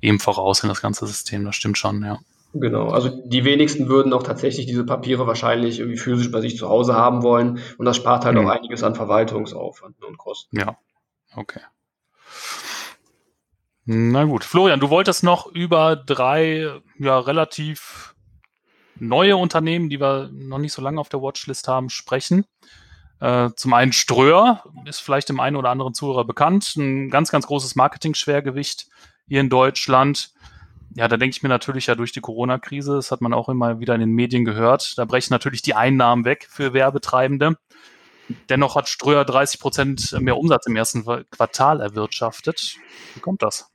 eben 0.00 0.18
voraus 0.18 0.62
in 0.62 0.68
das 0.68 0.80
ganze 0.80 1.06
System. 1.06 1.44
Das 1.44 1.56
stimmt 1.56 1.78
schon, 1.78 2.02
ja. 2.02 2.18
Genau, 2.54 2.88
also 2.88 3.10
die 3.26 3.44
wenigsten 3.44 3.88
würden 3.88 4.14
auch 4.14 4.22
tatsächlich 4.22 4.66
diese 4.66 4.84
Papiere 4.84 5.26
wahrscheinlich 5.26 5.78
irgendwie 5.78 5.98
physisch 5.98 6.30
bei 6.30 6.40
sich 6.40 6.56
zu 6.56 6.68
Hause 6.68 6.94
haben 6.94 7.22
wollen 7.22 7.60
und 7.76 7.84
das 7.84 7.96
spart 7.96 8.24
halt 8.24 8.36
mhm. 8.38 8.46
auch 8.46 8.50
einiges 8.50 8.82
an 8.82 8.94
Verwaltungsaufwand 8.94 10.02
und 10.02 10.16
Kosten. 10.16 10.58
Ja, 10.58 10.78
okay. 11.34 11.60
Na 13.84 14.24
gut, 14.24 14.44
Florian, 14.44 14.80
du 14.80 14.90
wolltest 14.90 15.22
noch 15.22 15.46
über 15.46 15.96
drei 15.96 16.80
ja 16.98 17.18
relativ 17.18 18.14
neue 18.98 19.36
Unternehmen, 19.36 19.90
die 19.90 20.00
wir 20.00 20.30
noch 20.32 20.58
nicht 20.58 20.72
so 20.72 20.82
lange 20.82 21.00
auf 21.00 21.08
der 21.08 21.20
Watchlist 21.20 21.68
haben, 21.68 21.90
sprechen. 21.90 22.46
Äh, 23.20 23.50
zum 23.56 23.72
einen 23.72 23.92
Ströer 23.92 24.62
ist 24.84 25.00
vielleicht 25.00 25.28
dem 25.28 25.40
einen 25.40 25.56
oder 25.56 25.70
anderen 25.70 25.94
Zuhörer 25.94 26.24
bekannt, 26.24 26.76
ein 26.76 27.10
ganz, 27.10 27.30
ganz 27.30 27.46
großes 27.46 27.74
Marketing-Schwergewicht 27.76 28.88
hier 29.26 29.40
in 29.40 29.48
Deutschland. 29.48 30.30
Ja, 30.94 31.08
da 31.08 31.16
denke 31.16 31.36
ich 31.36 31.42
mir 31.42 31.48
natürlich 31.48 31.86
ja 31.86 31.94
durch 31.94 32.12
die 32.12 32.20
Corona-Krise, 32.20 32.94
das 32.94 33.10
hat 33.10 33.20
man 33.20 33.34
auch 33.34 33.48
immer 33.48 33.80
wieder 33.80 33.94
in 33.94 34.00
den 34.00 34.12
Medien 34.12 34.44
gehört, 34.44 34.96
da 34.98 35.04
brechen 35.04 35.32
natürlich 35.32 35.62
die 35.62 35.74
Einnahmen 35.74 36.24
weg 36.24 36.46
für 36.50 36.72
Werbetreibende. 36.72 37.56
Dennoch 38.48 38.74
hat 38.74 38.88
Ströer 38.88 39.24
30 39.24 39.60
Prozent 39.60 40.16
mehr 40.20 40.36
Umsatz 40.36 40.66
im 40.66 40.74
ersten 40.74 41.04
Quartal 41.30 41.80
erwirtschaftet. 41.80 42.76
Wie 43.14 43.20
kommt 43.20 43.42
das? 43.42 43.70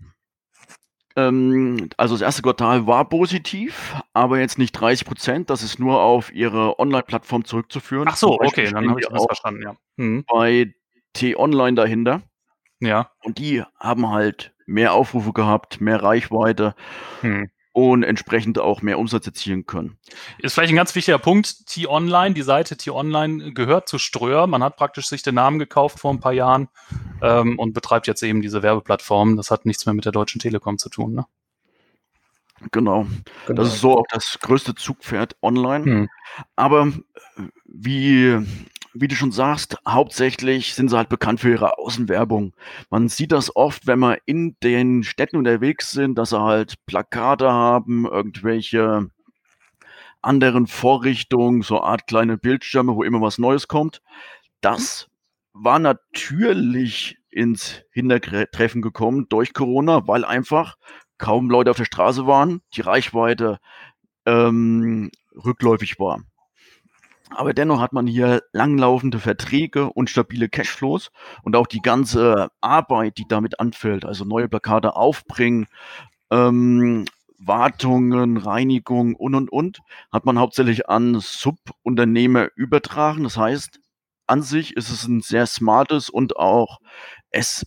Ähm, 1.16 1.90
also 1.98 2.16
das 2.16 2.22
erste 2.22 2.42
Quartal 2.42 2.88
war 2.88 3.08
positiv, 3.08 3.96
aber 4.14 4.40
jetzt 4.40 4.58
nicht 4.58 4.72
30 4.74 5.06
Prozent. 5.06 5.50
Das 5.50 5.64
ist 5.64 5.80
nur 5.80 6.02
auf 6.02 6.34
ihre 6.34 6.80
Online-Plattform 6.80 7.46
zurückzuführen. 7.46 8.08
Ach 8.08 8.16
so, 8.16 8.40
okay, 8.40 8.70
dann 8.72 8.90
habe 8.90 9.00
ich 9.02 9.08
das 9.08 9.26
verstanden, 9.26 9.64
ja. 9.64 9.76
Mhm. 9.98 10.26
Bei 10.32 10.74
T-Online 11.14 11.76
dahinter. 11.76 12.22
Ja. 12.80 13.12
Und 13.24 13.38
die 13.38 13.64
haben 13.78 14.10
halt 14.10 14.54
mehr 14.66 14.94
Aufrufe 14.94 15.34
gehabt, 15.34 15.82
mehr 15.82 16.02
Reichweite. 16.02 16.76
Mhm 17.22 17.50
und 17.74 18.04
entsprechend 18.04 18.60
auch 18.60 18.82
mehr 18.82 19.00
Umsatz 19.00 19.26
erzielen 19.26 19.66
können. 19.66 19.98
Ist 20.40 20.54
vielleicht 20.54 20.74
ein 20.74 20.76
ganz 20.76 20.94
wichtiger 20.94 21.20
Punkt. 21.20 21.68
T-Online, 21.68 22.34
die 22.34 22.42
Seite 22.42 22.76
T-Online 22.76 23.54
gehört 23.54 23.88
zu 23.88 23.98
Ströer. 23.98 24.48
Man 24.48 24.64
hat 24.64 24.76
praktisch 24.76 25.08
sich 25.08 25.24
den 25.24 25.36
Namen 25.36 25.60
gekauft 25.60 26.00
vor 26.00 26.12
ein 26.12 26.20
paar 26.20 26.34
Jahren 26.34 26.68
ähm, 27.22 27.58
und 27.58 27.74
betreibt 27.74 28.08
jetzt 28.08 28.24
eben 28.24 28.42
diese 28.42 28.62
Werbeplattform. 28.62 29.38
Das 29.38 29.52
hat 29.52 29.66
nichts 29.66 29.86
mehr 29.86 29.94
mit 29.94 30.06
der 30.06 30.12
Deutschen 30.12 30.40
Telekom 30.40 30.78
zu 30.78 30.90
tun. 30.90 31.14
Ne? 31.14 31.26
Genau. 32.72 33.08
genau. 33.48 33.62
Das 33.62 33.74
ist 33.74 33.82
so 33.82 33.98
auch 33.98 34.06
das 34.10 34.38
größte 34.40 34.76
Zugpferd 34.76 35.36
online. 35.42 35.86
Hm. 35.86 36.10
Aber 36.56 36.88
äh, 36.88 37.42
wie 37.66 38.46
wie 38.94 39.08
du 39.08 39.16
schon 39.16 39.32
sagst, 39.32 39.78
hauptsächlich 39.88 40.74
sind 40.74 40.90
sie 40.90 40.98
halt 40.98 41.10
bekannt 41.10 41.40
für 41.40 41.52
ihre 41.52 41.78
Außenwerbung. 41.78 42.54
Man 42.90 43.08
sieht 43.08 43.32
das 43.32 43.56
oft, 43.56 43.88
wenn 43.88 44.00
wir 44.00 44.18
in 44.26 44.58
den 44.64 45.04
Städten 45.04 45.38
unterwegs 45.38 45.92
sind, 45.92 46.18
dass 46.18 46.32
sie 46.32 46.42
halt 46.42 46.76
Plakate 46.86 47.52
haben, 47.52 48.06
irgendwelche 48.06 49.10
anderen 50.22 50.68
Vorrichtungen, 50.68 51.62
so 51.62 51.82
Art 51.82 52.08
kleine 52.08 52.38
Bildschirme, 52.38 52.96
wo 52.96 53.04
immer 53.04 53.22
was 53.22 53.38
Neues 53.38 53.68
kommt. 53.68 54.02
Das 54.60 55.08
war 55.54 55.80
natürlich 55.80 57.18
ins 57.30 57.82
Hintertreffen 57.92 58.82
gekommen 58.82 59.28
durch 59.30 59.54
Corona, 59.54 60.08
weil 60.08 60.26
einfach 60.26 60.76
kaum 61.18 61.50
Leute 61.50 61.72
auf 61.72 61.78
der 61.78 61.86
Straße 61.86 62.28
waren, 62.28 62.62
die 62.76 62.82
Reichweite 62.82 63.60
ähm, 64.26 65.12
rückläufig 65.34 66.00
war. 66.00 66.22
Aber 67.36 67.54
dennoch 67.54 67.80
hat 67.80 67.94
man 67.94 68.08
hier 68.08 68.44
langlaufende 68.52 69.20
Verträge 69.20 69.92
und 69.92 70.10
stabile 70.10 70.50
Cashflows 70.50 71.12
und 71.44 71.56
auch 71.56 71.68
die 71.68 71.82
ganze 71.82 72.50
Arbeit, 72.60 73.18
die 73.18 73.26
damit 73.28 73.60
anfällt, 73.60 74.06
also 74.06 74.26
neue 74.26 74.50
Plakate 74.50 74.96
aufbringen, 74.96 75.68
ähm, 76.30 77.06
Wartungen, 77.38 78.38
Reinigung 78.38 79.16
und 79.16 79.36
und 79.36 79.52
und, 79.52 79.80
hat 80.12 80.26
man 80.26 80.38
hauptsächlich 80.40 80.90
an 80.90 81.20
Subunternehmer 81.20 82.50
übertragen. 82.56 83.24
Das 83.24 83.38
heißt, 83.38 83.80
an 84.28 84.44
sich 84.44 84.76
ist 84.78 84.90
es 84.90 85.08
ein 85.08 85.22
sehr 85.22 85.48
smartes 85.48 86.10
und 86.10 86.36
auch 86.36 86.80
es 87.32 87.66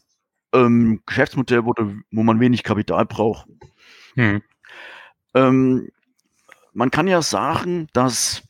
ähm, 0.53 1.03
Geschäftsmodell, 1.07 1.64
wo, 1.64 1.74
wo 1.74 2.22
man 2.22 2.38
wenig 2.38 2.62
Kapital 2.62 3.07
braucht. 3.07 3.48
Hm. 4.14 4.42
Ähm, 5.35 5.88
man 6.72 6.90
kann 6.90 7.09
ja 7.09 7.22
sagen, 7.22 7.88
dass 7.92 8.42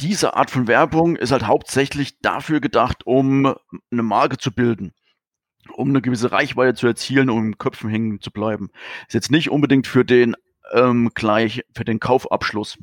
diese 0.00 0.34
Art 0.34 0.50
von 0.50 0.66
Werbung 0.66 1.16
ist 1.16 1.32
halt 1.32 1.46
hauptsächlich 1.46 2.20
dafür 2.20 2.60
gedacht, 2.60 3.06
um 3.06 3.54
eine 3.90 4.02
Marke 4.02 4.38
zu 4.38 4.52
bilden, 4.52 4.94
um 5.74 5.90
eine 5.90 6.00
gewisse 6.00 6.32
Reichweite 6.32 6.74
zu 6.74 6.86
erzielen, 6.86 7.30
um 7.30 7.46
im 7.46 7.58
Köpfen 7.58 7.90
hängen 7.90 8.20
zu 8.20 8.30
bleiben. 8.30 8.70
Ist 9.08 9.14
jetzt 9.14 9.30
nicht 9.30 9.50
unbedingt 9.50 9.86
für 9.86 10.04
den 10.04 10.36
ähm, 10.72 11.10
gleich 11.14 11.64
für 11.74 11.84
den 11.84 12.00
Kaufabschluss. 12.00 12.78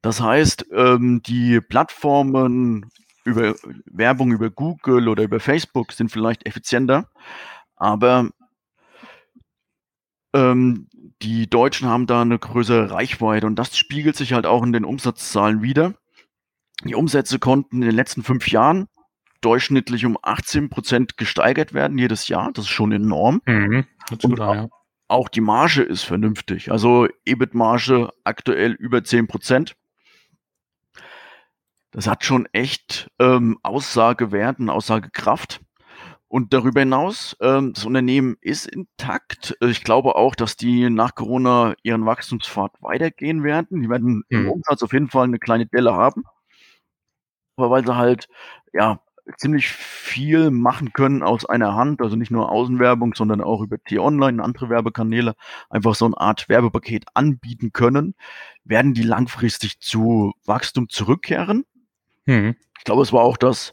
Das 0.00 0.20
heißt, 0.20 0.66
ähm, 0.72 1.22
die 1.22 1.60
Plattformen 1.60 2.90
über 3.24 3.54
Werbung 3.86 4.32
über 4.32 4.50
Google 4.50 5.08
oder 5.08 5.22
über 5.22 5.40
Facebook 5.40 5.92
sind 5.92 6.10
vielleicht 6.10 6.46
effizienter, 6.46 7.08
aber 7.76 8.28
ähm, 10.34 10.88
die 11.24 11.48
Deutschen 11.48 11.88
haben 11.88 12.06
da 12.06 12.20
eine 12.20 12.38
größere 12.38 12.90
Reichweite 12.90 13.46
und 13.46 13.56
das 13.56 13.78
spiegelt 13.78 14.14
sich 14.14 14.34
halt 14.34 14.44
auch 14.44 14.62
in 14.62 14.74
den 14.74 14.84
Umsatzzahlen 14.84 15.62
wieder. 15.62 15.94
Die 16.84 16.94
Umsätze 16.94 17.38
konnten 17.38 17.76
in 17.76 17.88
den 17.88 17.96
letzten 17.96 18.22
fünf 18.22 18.48
Jahren 18.48 18.88
durchschnittlich 19.40 20.04
um 20.04 20.18
18 20.20 20.68
Prozent 20.68 21.16
gesteigert 21.16 21.72
werden 21.72 21.96
jedes 21.96 22.28
Jahr. 22.28 22.52
Das 22.52 22.66
ist 22.66 22.70
schon 22.70 22.92
enorm. 22.92 23.40
Mhm, 23.46 23.86
und 24.22 24.40
auch, 24.40 24.54
ja. 24.54 24.68
auch 25.08 25.30
die 25.30 25.40
Marge 25.40 25.82
ist 25.82 26.02
vernünftig. 26.02 26.70
Also 26.70 27.08
EBIT-Marge 27.24 28.10
aktuell 28.24 28.72
über 28.72 29.02
10 29.02 29.26
Prozent. 29.26 29.76
Das 31.90 32.06
hat 32.06 32.24
schon 32.24 32.46
echt 32.52 33.10
ähm, 33.18 33.58
Aussagewert 33.62 34.58
und 34.58 34.68
Aussagekraft. 34.68 35.62
Und 36.34 36.52
darüber 36.52 36.80
hinaus, 36.80 37.36
ähm, 37.40 37.74
das 37.74 37.84
Unternehmen 37.84 38.36
ist 38.40 38.66
intakt. 38.66 39.56
Ich 39.60 39.84
glaube 39.84 40.16
auch, 40.16 40.34
dass 40.34 40.56
die 40.56 40.90
nach 40.90 41.14
Corona 41.14 41.74
ihren 41.84 42.06
Wachstumspfad 42.06 42.72
weitergehen 42.80 43.44
werden. 43.44 43.82
Die 43.82 43.88
werden 43.88 44.14
mhm. 44.14 44.24
im 44.28 44.50
Umsatz 44.50 44.82
auf 44.82 44.92
jeden 44.92 45.08
Fall 45.08 45.28
eine 45.28 45.38
kleine 45.38 45.66
Delle 45.66 45.94
haben. 45.94 46.24
Aber 47.54 47.70
weil 47.70 47.86
sie 47.86 47.94
halt, 47.94 48.26
ja, 48.72 48.98
ziemlich 49.36 49.68
viel 49.68 50.50
machen 50.50 50.92
können 50.92 51.22
aus 51.22 51.46
einer 51.46 51.76
Hand, 51.76 52.02
also 52.02 52.16
nicht 52.16 52.32
nur 52.32 52.50
Außenwerbung, 52.50 53.14
sondern 53.14 53.40
auch 53.40 53.60
über 53.62 53.78
T-Online 53.78 54.38
und 54.38 54.44
andere 54.44 54.68
Werbekanäle 54.68 55.36
einfach 55.70 55.94
so 55.94 56.06
eine 56.06 56.18
Art 56.18 56.48
Werbepaket 56.48 57.04
anbieten 57.14 57.72
können, 57.72 58.16
werden 58.64 58.92
die 58.92 59.04
langfristig 59.04 59.78
zu 59.78 60.32
Wachstum 60.46 60.88
zurückkehren. 60.88 61.64
Mhm. 62.26 62.56
Ich 62.76 62.82
glaube, 62.82 63.02
es 63.02 63.12
war 63.12 63.22
auch 63.22 63.36
das 63.36 63.72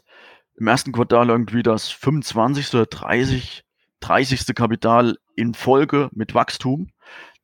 im 0.62 0.68
ersten 0.68 0.92
Quartal 0.92 1.28
irgendwie 1.28 1.64
das 1.64 1.88
25. 1.90 2.72
oder 2.74 2.86
30. 2.86 3.64
30. 3.98 4.54
Kapital 4.54 5.18
in 5.34 5.54
Folge 5.54 6.08
mit 6.12 6.34
Wachstum. 6.34 6.92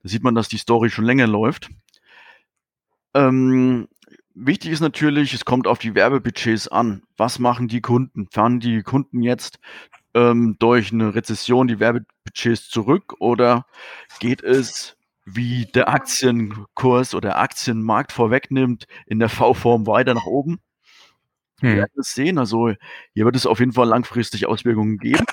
Da 0.05 0.09
sieht 0.09 0.23
man, 0.23 0.37
dass 0.37 0.49
die 0.49 0.57
Story 0.57 0.89
schon 0.89 1.05
länger 1.05 1.27
läuft. 1.27 1.69
Ähm, 3.15 3.89
wichtig 4.35 4.71
ist 4.71 4.79
natürlich, 4.81 5.35
es 5.35 5.45
kommt 5.45 5.67
auf 5.67 5.81
die 5.81 5.97
Werbebudgets 5.97 6.69
an. 6.69 7.03
Was 7.17 7.41
machen 7.41 7.67
die 7.67 7.81
Kunden? 7.81 8.29
Fahren 8.31 8.61
die 8.61 8.83
Kunden 8.83 9.25
jetzt 9.25 9.59
ähm, 10.15 10.55
durch 10.61 10.93
eine 10.93 11.17
Rezession 11.17 11.67
die 11.67 11.81
Werbebudgets 11.81 12.69
zurück 12.69 13.17
oder 13.19 13.67
geht 14.21 14.45
es, 14.45 14.97
wie 15.25 15.67
der 15.67 15.89
Aktienkurs 15.89 17.17
oder 17.17 17.39
Aktienmarkt 17.39 18.13
vorwegnimmt, 18.13 18.87
in 19.07 19.19
der 19.19 19.29
V-Form 19.29 19.89
weiter 19.89 20.15
nach 20.15 20.27
oben? 20.27 20.61
Wir 21.61 21.71
hm. 21.71 21.77
werden 21.79 21.93
es 21.99 22.15
sehen. 22.15 22.39
Also 22.39 22.73
hier 23.15 23.25
wird 23.25 23.37
es 23.37 23.47
auf 23.47 23.59
jeden 23.59 23.73
Fall 23.73 23.89
langfristig 23.89 24.47
Auswirkungen 24.47 24.99
geben. 24.99 25.27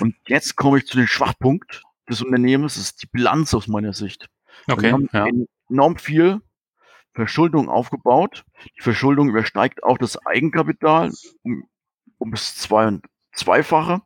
Und 0.00 0.14
jetzt 0.26 0.56
komme 0.56 0.78
ich 0.78 0.86
zu 0.86 0.96
dem 0.96 1.06
Schwachpunkt 1.06 1.82
des 2.08 2.22
Unternehmens. 2.22 2.74
Das 2.74 2.84
ist 2.84 3.02
die 3.02 3.08
Bilanz 3.08 3.54
aus 3.54 3.68
meiner 3.68 3.92
Sicht. 3.92 4.28
Okay. 4.68 4.82
Wir 4.82 4.92
haben 4.92 5.08
ja. 5.12 5.26
enorm 5.68 5.96
viel 5.96 6.40
Verschuldung 7.14 7.68
aufgebaut. 7.68 8.44
Die 8.78 8.82
Verschuldung 8.82 9.28
übersteigt 9.28 9.82
auch 9.82 9.98
das 9.98 10.24
Eigenkapital 10.26 11.12
um, 11.42 11.64
um 12.18 12.30
das 12.30 12.56
zwei, 12.56 12.98
Zweifache. 13.32 14.02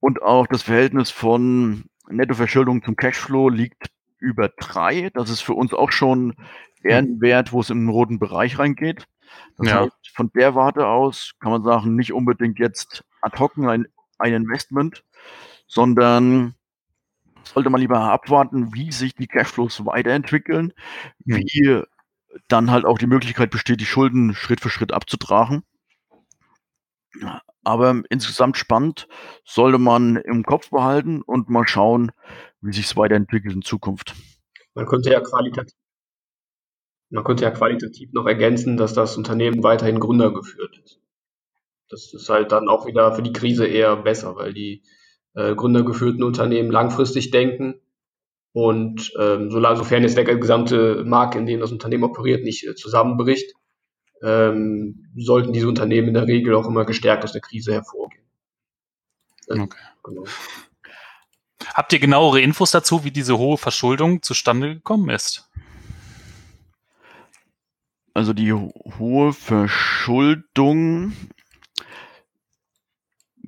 Und 0.00 0.22
auch 0.22 0.46
das 0.46 0.62
Verhältnis 0.62 1.10
von 1.10 1.84
Nettoverschuldung 2.08 2.82
zum 2.82 2.96
Cashflow 2.96 3.48
liegt 3.48 3.90
über 4.18 4.48
drei. 4.48 5.10
Das 5.14 5.30
ist 5.30 5.40
für 5.40 5.54
uns 5.54 5.72
auch 5.72 5.92
schon 5.92 6.34
eher 6.82 6.98
ein 6.98 7.20
Wert, 7.20 7.52
wo 7.52 7.60
es 7.60 7.70
im 7.70 7.88
roten 7.88 8.18
Bereich 8.18 8.58
reingeht. 8.58 9.06
Das 9.56 9.68
ja. 9.68 9.80
heißt, 9.80 10.10
von 10.14 10.30
der 10.34 10.54
Warte 10.54 10.86
aus 10.86 11.32
kann 11.40 11.52
man 11.52 11.62
sagen, 11.62 11.94
nicht 11.96 12.12
unbedingt 12.12 12.58
jetzt 12.58 13.04
ad 13.22 13.38
hoc 13.38 13.56
ein, 13.58 13.86
ein 14.18 14.34
Investment, 14.34 15.04
sondern 15.66 16.54
sollte 17.44 17.70
man 17.70 17.80
lieber 17.80 18.00
abwarten, 18.00 18.74
wie 18.74 18.92
sich 18.92 19.14
die 19.14 19.26
Cashflows 19.26 19.84
weiterentwickeln, 19.84 20.72
wie 21.24 21.82
dann 22.48 22.70
halt 22.70 22.84
auch 22.84 22.98
die 22.98 23.06
Möglichkeit 23.06 23.50
besteht, 23.50 23.80
die 23.80 23.86
Schulden 23.86 24.34
Schritt 24.34 24.60
für 24.60 24.70
Schritt 24.70 24.92
abzutragen. 24.92 25.64
Aber 27.64 28.02
insgesamt 28.08 28.56
spannend 28.56 29.08
sollte 29.44 29.78
man 29.78 30.16
im 30.16 30.44
Kopf 30.44 30.70
behalten 30.70 31.22
und 31.22 31.48
mal 31.48 31.66
schauen, 31.66 32.12
wie 32.60 32.72
sich 32.72 32.86
es 32.86 32.96
weiterentwickelt 32.96 33.54
in 33.54 33.62
Zukunft. 33.62 34.14
Man 34.74 34.86
könnte 34.86 35.10
ja 35.10 35.20
qualitativ, 35.20 35.74
man 37.10 37.24
könnte 37.24 37.44
ja 37.44 37.50
qualitativ 37.50 38.12
noch 38.12 38.26
ergänzen, 38.26 38.76
dass 38.76 38.94
das 38.94 39.16
Unternehmen 39.16 39.62
weiterhin 39.62 40.00
gründergeführt 40.00 40.80
ist. 40.84 41.00
Das 41.88 42.14
ist 42.14 42.28
halt 42.28 42.52
dann 42.52 42.68
auch 42.68 42.86
wieder 42.86 43.12
für 43.14 43.22
die 43.22 43.32
Krise 43.32 43.66
eher 43.66 43.96
besser, 43.96 44.36
weil 44.36 44.54
die 44.54 44.82
äh, 45.34 45.54
gründergeführten 45.54 46.22
Unternehmen 46.22 46.70
langfristig 46.70 47.30
denken 47.30 47.80
und 48.52 49.12
ähm, 49.18 49.50
sofern 49.50 50.02
jetzt 50.02 50.16
der 50.16 50.24
gesamte 50.24 51.04
Markt, 51.04 51.34
in 51.36 51.46
dem 51.46 51.60
das 51.60 51.72
Unternehmen 51.72 52.04
operiert, 52.04 52.42
nicht 52.42 52.66
äh, 52.66 52.74
zusammenbricht, 52.74 53.52
ähm, 54.22 55.06
sollten 55.16 55.52
diese 55.52 55.68
Unternehmen 55.68 56.08
in 56.08 56.14
der 56.14 56.26
Regel 56.26 56.54
auch 56.54 56.66
immer 56.66 56.84
gestärkt 56.84 57.24
aus 57.24 57.32
der 57.32 57.40
Krise 57.40 57.72
hervorgehen. 57.72 58.24
Okay. 59.48 59.78
Genau. 60.04 60.24
Habt 61.74 61.92
ihr 61.92 61.98
genauere 61.98 62.40
Infos 62.40 62.70
dazu, 62.70 63.04
wie 63.04 63.10
diese 63.10 63.38
hohe 63.38 63.56
Verschuldung 63.56 64.22
zustande 64.22 64.74
gekommen 64.74 65.10
ist? 65.10 65.49
Also 68.14 68.32
die 68.32 68.52
hohe 68.52 69.32
Verschuldung 69.32 71.12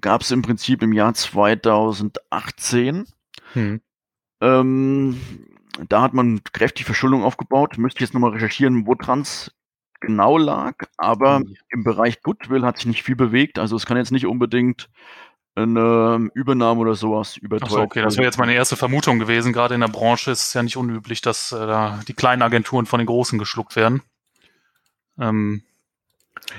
gab 0.00 0.20
es 0.20 0.30
im 0.30 0.42
Prinzip 0.42 0.82
im 0.82 0.92
Jahr 0.92 1.14
2018. 1.14 3.06
Hm. 3.54 3.80
Ähm, 4.40 5.20
da 5.88 6.02
hat 6.02 6.12
man 6.14 6.42
kräftig 6.44 6.84
Verschuldung 6.84 7.24
aufgebaut. 7.24 7.78
Müsste 7.78 7.98
ich 7.98 8.08
jetzt 8.08 8.14
nochmal 8.14 8.32
recherchieren, 8.32 8.86
wo 8.86 8.94
Trans 8.94 9.52
genau 10.00 10.36
lag, 10.36 10.74
aber 10.96 11.38
hm. 11.38 11.56
im 11.70 11.84
Bereich 11.84 12.22
Goodwill 12.22 12.62
hat 12.62 12.76
sich 12.76 12.86
nicht 12.86 13.02
viel 13.02 13.16
bewegt. 13.16 13.58
Also 13.58 13.76
es 13.76 13.86
kann 13.86 13.96
jetzt 13.96 14.12
nicht 14.12 14.26
unbedingt 14.26 14.90
eine 15.54 16.30
Übernahme 16.34 16.80
oder 16.80 16.94
sowas 16.94 17.36
überteuert. 17.36 17.72
Achso, 17.72 17.82
okay, 17.82 18.02
das 18.02 18.16
wäre 18.16 18.24
jetzt 18.24 18.38
meine 18.38 18.54
erste 18.54 18.76
Vermutung 18.76 19.18
gewesen. 19.18 19.52
Gerade 19.52 19.74
in 19.74 19.80
der 19.80 19.88
Branche 19.88 20.30
ist 20.30 20.48
es 20.48 20.54
ja 20.54 20.62
nicht 20.62 20.76
unüblich, 20.76 21.20
dass 21.20 21.52
äh, 21.52 21.66
da 21.66 22.00
die 22.08 22.14
kleinen 22.14 22.42
Agenturen 22.42 22.86
von 22.86 22.98
den 22.98 23.06
großen 23.06 23.38
geschluckt 23.38 23.76
werden. 23.76 24.02
Ähm, 25.18 25.62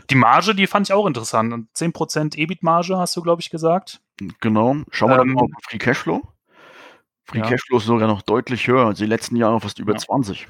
die 0.09 0.15
Marge, 0.15 0.55
die 0.55 0.67
fand 0.67 0.87
ich 0.87 0.93
auch 0.93 1.05
interessant. 1.05 1.53
Und 1.53 1.69
10% 1.75 2.37
EBIT-Marge 2.37 2.97
hast 2.97 3.15
du, 3.15 3.21
glaube 3.21 3.41
ich, 3.41 3.49
gesagt. 3.49 4.01
Genau. 4.39 4.77
Schauen 4.91 5.09
wir 5.09 5.19
ähm, 5.19 5.27
dann 5.27 5.33
mal 5.33 5.43
auf 5.43 5.63
Free 5.69 5.77
Cashflow. 5.77 6.21
Free 7.25 7.39
ja. 7.39 7.47
Cashflow 7.47 7.77
ist 7.77 7.85
sogar 7.85 8.07
noch 8.07 8.21
deutlich 8.21 8.67
höher. 8.67 8.85
Also 8.85 9.03
die 9.03 9.09
letzten 9.09 9.35
Jahre 9.35 9.59
fast 9.59 9.79
über 9.79 9.93
ja. 9.93 9.99
20. 9.99 10.47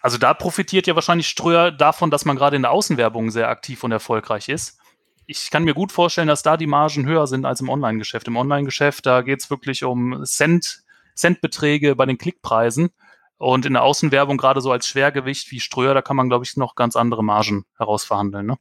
Also 0.00 0.18
da 0.18 0.34
profitiert 0.34 0.86
ja 0.86 0.94
wahrscheinlich 0.94 1.28
Ströer 1.28 1.70
davon, 1.70 2.10
dass 2.10 2.24
man 2.24 2.36
gerade 2.36 2.56
in 2.56 2.62
der 2.62 2.72
Außenwerbung 2.72 3.30
sehr 3.30 3.48
aktiv 3.48 3.84
und 3.84 3.92
erfolgreich 3.92 4.48
ist. 4.48 4.78
Ich 5.26 5.50
kann 5.50 5.64
mir 5.64 5.74
gut 5.74 5.92
vorstellen, 5.92 6.26
dass 6.26 6.42
da 6.42 6.56
die 6.56 6.66
Margen 6.66 7.06
höher 7.06 7.28
sind 7.28 7.46
als 7.46 7.60
im 7.60 7.68
Online-Geschäft. 7.68 8.26
Im 8.26 8.36
Online-Geschäft, 8.36 9.06
da 9.06 9.22
geht 9.22 9.40
es 9.40 9.50
wirklich 9.50 9.84
um 9.84 10.24
Cent, 10.24 10.82
Centbeträge 11.14 11.94
bei 11.94 12.06
den 12.06 12.18
Klickpreisen. 12.18 12.90
Und 13.42 13.66
in 13.66 13.72
der 13.72 13.82
Außenwerbung, 13.82 14.36
gerade 14.36 14.60
so 14.60 14.70
als 14.70 14.86
Schwergewicht 14.86 15.50
wie 15.50 15.58
Ströer, 15.58 15.94
da 15.94 16.00
kann 16.00 16.16
man, 16.16 16.28
glaube 16.28 16.44
ich, 16.44 16.56
noch 16.56 16.76
ganz 16.76 16.94
andere 16.94 17.24
Margen 17.24 17.64
herausverhandeln. 17.76 18.46
Ne? 18.46 18.56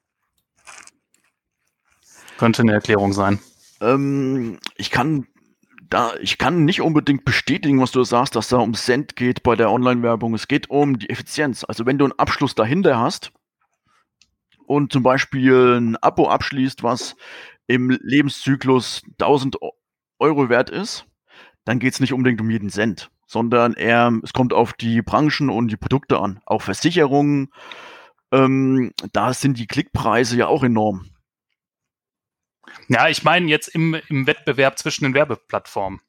Könnte 2.39 2.63
eine 2.63 2.74
Erklärung 2.74 3.13
sein. 3.13 3.39
Ähm, 3.80 4.58
ich 4.78 4.89
kann 4.89 5.28
da, 5.88 6.15
ich 6.20 6.39
kann 6.39 6.65
nicht 6.65 6.82
unbedingt 6.82 7.26
bestätigen, 7.26 7.80
was 7.80 7.91
du 7.91 8.04
sagst, 8.04 8.36
dass 8.36 8.48
da 8.48 8.58
um 8.58 8.74
Cent 8.74 9.15
geht 9.15 9.44
bei 9.44 9.56
der 9.56 9.70
Online-Werbung. 9.70 10.34
Es 10.34 10.48
geht 10.48 10.72
um 10.72 10.98
die 10.98 11.12
Effizienz. 11.12 11.63
Also 11.63 11.86
wenn 11.86 12.00
du 12.00 12.06
einen 12.06 12.17
Abschluss 12.17 12.56
dahinter 12.56 13.00
hast 13.00 13.32
und 14.65 14.91
zum 14.91 15.04
Beispiel 15.04 15.78
ein 15.80 15.96
Abo 15.98 16.28
abschließt, 16.28 16.82
was 16.82 17.15
im 17.67 17.91
Lebenszyklus 18.02 19.04
1000 19.20 19.58
Euro 20.17 20.50
wert 20.50 20.72
ist, 20.72 21.06
dann 21.65 21.78
geht 21.78 21.94
es 21.94 22.00
nicht 22.00 22.13
unbedingt 22.13 22.41
um 22.41 22.50
jeden 22.50 22.72
Cent, 22.72 23.12
sondern 23.32 23.74
eher, 23.74 24.12
es 24.24 24.34
kommt 24.34 24.52
auf 24.52 24.74
die 24.74 25.02
Branchen 25.02 25.50
und 25.50 25.70
die 25.70 25.78
Produkte 25.78 26.20
an. 26.20 26.41
Auch 26.46 26.62
Versicherungen, 26.62 27.50
ähm, 28.34 28.91
da 29.13 29.34
sind 29.34 29.58
die 29.58 29.67
Klickpreise 29.67 30.36
ja 30.36 30.48
auch 30.48 30.63
enorm. 30.63 31.06
Ja, 32.89 33.08
ich 33.08 33.24
meine 33.24 33.48
jetzt 33.48 33.70
im, 33.70 33.96
im 34.10 34.28
Wettbewerb 34.28 34.78
zwischen 34.78 35.06
den 35.06 35.13
Werbeplattformen. 35.13 36.02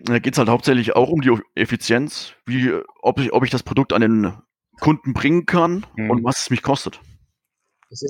Da 0.00 0.18
geht 0.18 0.32
es 0.32 0.38
halt 0.38 0.48
hauptsächlich 0.48 0.96
auch 0.96 1.10
um 1.10 1.20
die 1.20 1.38
Effizienz, 1.54 2.32
wie, 2.46 2.72
ob, 3.02 3.20
ich, 3.20 3.34
ob 3.34 3.44
ich 3.44 3.50
das 3.50 3.62
Produkt 3.62 3.92
an 3.92 4.00
den 4.00 4.32
Kunden 4.80 5.12
bringen 5.12 5.44
kann 5.44 5.84
mhm. 5.94 6.10
und 6.10 6.24
was 6.24 6.38
es 6.38 6.50
mich 6.50 6.62
kostet. 6.62 7.00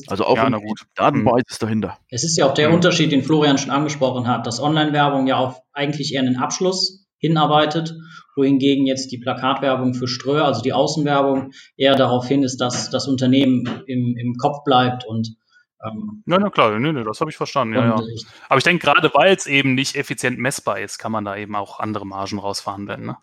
Also 0.06 0.24
auch 0.24 0.36
ja, 0.36 0.46
um 0.46 0.52
die 0.52 0.74
Datenbasis 0.94 1.58
dahinter. 1.58 1.98
Es 2.08 2.24
ist 2.24 2.36
ja 2.36 2.46
auch 2.46 2.54
der 2.54 2.68
mhm. 2.68 2.76
Unterschied, 2.76 3.12
den 3.12 3.22
Florian 3.22 3.58
schon 3.58 3.70
angesprochen 3.70 4.26
hat, 4.26 4.46
dass 4.46 4.60
Online-Werbung 4.60 5.26
ja 5.26 5.36
auf 5.36 5.60
eigentlich 5.72 6.14
eher 6.14 6.20
einen 6.20 6.36
Abschluss 6.36 7.06
hinarbeitet, 7.18 7.94
wohingegen 8.36 8.86
jetzt 8.86 9.12
die 9.12 9.18
Plakatwerbung 9.18 9.94
für 9.94 10.08
Ströer, 10.08 10.44
also 10.44 10.62
die 10.62 10.72
Außenwerbung, 10.72 11.52
eher 11.76 11.94
darauf 11.94 12.26
hin 12.26 12.42
ist, 12.42 12.60
dass 12.60 12.90
das 12.90 13.06
Unternehmen 13.06 13.82
im, 13.86 14.16
im 14.16 14.34
Kopf 14.36 14.64
bleibt 14.64 15.06
und 15.06 15.36
ähm, 15.84 16.22
ja, 16.26 16.38
na 16.38 16.48
klar, 16.48 16.78
nee, 16.78 16.92
nee, 16.92 17.02
das 17.02 17.20
habe 17.20 17.30
ich 17.30 17.36
verstanden. 17.36 17.74
Ja, 17.74 17.84
ja. 17.84 18.02
Aber 18.48 18.58
ich 18.58 18.62
denke, 18.62 18.86
gerade 18.86 19.10
weil 19.14 19.34
es 19.34 19.46
eben 19.46 19.74
nicht 19.74 19.96
effizient 19.96 20.38
messbar 20.38 20.78
ist, 20.78 20.98
kann 20.98 21.10
man 21.10 21.24
da 21.24 21.36
eben 21.36 21.56
auch 21.56 21.80
andere 21.80 22.06
Margen 22.06 22.38
rausverhandeln. 22.38 23.04
Ne? 23.04 23.16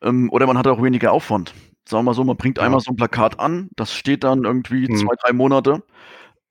Ähm, 0.00 0.30
oder 0.32 0.46
man 0.46 0.56
hat 0.56 0.66
auch 0.66 0.82
weniger 0.82 1.12
Aufwand. 1.12 1.52
Sagen 1.88 2.04
wir 2.04 2.14
so, 2.14 2.24
man 2.24 2.36
bringt 2.36 2.58
ja. 2.58 2.64
einmal 2.64 2.80
so 2.80 2.92
ein 2.92 2.96
Plakat 2.96 3.40
an, 3.40 3.68
das 3.76 3.92
steht 3.92 4.24
dann 4.24 4.44
irgendwie 4.44 4.86
hm. 4.86 4.96
zwei, 4.96 5.14
drei 5.20 5.32
Monate 5.32 5.82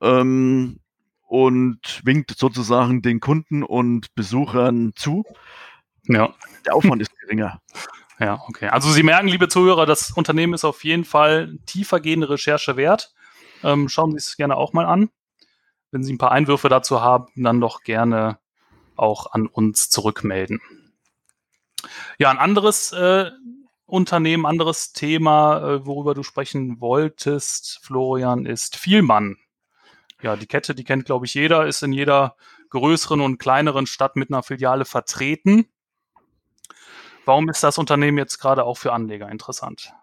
ähm, 0.02 0.80
und 1.28 2.02
winkt 2.04 2.36
sozusagen 2.38 3.02
den 3.02 3.20
Kunden 3.20 3.64
und 3.64 4.14
Besuchern 4.16 4.92
zu. 4.96 5.24
Ja. 6.04 6.34
Der 6.66 6.76
Aufwand 6.76 7.02
ist 7.02 7.18
geringer. 7.20 7.62
Ja, 8.20 8.40
okay. 8.48 8.68
Also 8.68 8.92
Sie 8.92 9.02
merken, 9.02 9.28
liebe 9.28 9.48
Zuhörer, 9.48 9.88
das 9.88 10.12
Unternehmen 10.12 10.54
ist 10.54 10.64
auf 10.64 10.84
jeden 10.84 11.06
Fall 11.06 11.58
tiefergehende 11.66 12.30
Recherche 12.30 12.78
wert. 12.78 13.12
Ähm, 13.64 13.90
schauen 13.90 14.12
Sie 14.12 14.18
es 14.18 14.38
gerne 14.38 14.58
auch 14.58 14.74
mal 14.74 14.86
an. 14.86 15.10
Wenn 15.90 16.04
Sie 16.04 16.14
ein 16.14 16.20
paar 16.20 16.32
Einwürfe 16.32 16.70
dazu 16.70 17.02
haben, 17.02 17.30
dann 17.36 17.60
doch 17.60 17.82
gerne 17.82 18.38
auch 18.96 19.32
an 19.32 19.48
uns 19.48 19.90
zurückmelden. 19.90 20.62
Ja, 22.20 22.30
ein 22.30 22.38
anderes 22.38 22.92
äh, 22.92 23.32
Unternehmen, 23.92 24.46
anderes 24.46 24.94
Thema, 24.94 25.60
äh, 25.60 25.86
worüber 25.86 26.14
du 26.14 26.24
sprechen 26.24 26.80
wolltest, 26.80 27.80
Florian, 27.84 28.46
ist 28.46 28.78
Vielmann. 28.78 29.38
Ja, 30.22 30.36
die 30.36 30.48
Kette, 30.48 30.74
die 30.74 30.84
kennt, 30.84 31.06
glaube 31.06 31.26
ich, 31.26 31.34
jeder, 31.34 31.66
ist 31.66 31.84
in 31.84 31.92
jeder 31.92 32.36
größeren 32.70 33.20
und 33.20 33.38
kleineren 33.38 33.86
Stadt 33.88 34.16
mit 34.16 34.30
einer 34.30 34.44
Filiale 34.44 34.86
vertreten. 34.86 35.66
Warum 37.26 37.50
ist 37.50 37.64
das 37.64 37.78
Unternehmen 37.78 38.18
jetzt 38.18 38.40
gerade 38.40 38.64
auch 38.64 38.78
für 38.78 38.94
Anleger 38.94 39.30
interessant? 39.30 39.94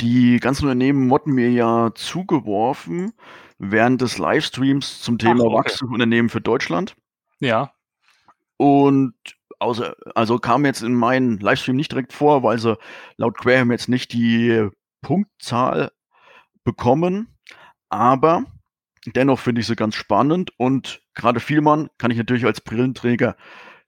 Die 0.00 0.38
ganzen 0.38 0.64
Unternehmen 0.66 1.10
wurden 1.10 1.32
mir 1.32 1.50
ja 1.50 1.90
zugeworfen 1.94 3.14
während 3.58 4.00
des 4.00 4.18
Livestreams 4.18 5.00
zum 5.00 5.18
Thema 5.18 5.44
okay. 5.44 5.56
Wachstumsunternehmen 5.56 6.28
für 6.28 6.40
Deutschland. 6.40 6.94
Ja. 7.40 7.72
Und 8.56 9.14
außer, 9.58 9.96
also 10.14 10.38
kam 10.38 10.64
jetzt 10.64 10.82
in 10.82 10.94
meinen 10.94 11.38
Livestream 11.38 11.76
nicht 11.76 11.92
direkt 11.92 12.12
vor, 12.12 12.42
weil 12.42 12.58
sie 12.58 12.78
laut 13.16 13.36
Graham 13.38 13.70
jetzt 13.70 13.88
nicht 13.88 14.12
die 14.12 14.68
Punktzahl 15.02 15.92
bekommen. 16.64 17.36
Aber 17.88 18.44
dennoch 19.06 19.38
finde 19.38 19.60
ich 19.60 19.66
sie 19.66 19.76
ganz 19.76 19.94
spannend 19.94 20.52
und 20.58 21.02
gerade 21.14 21.40
Vielmann 21.40 21.88
kann 21.98 22.10
ich 22.10 22.18
natürlich 22.18 22.44
als 22.44 22.60
Brillenträger 22.60 23.36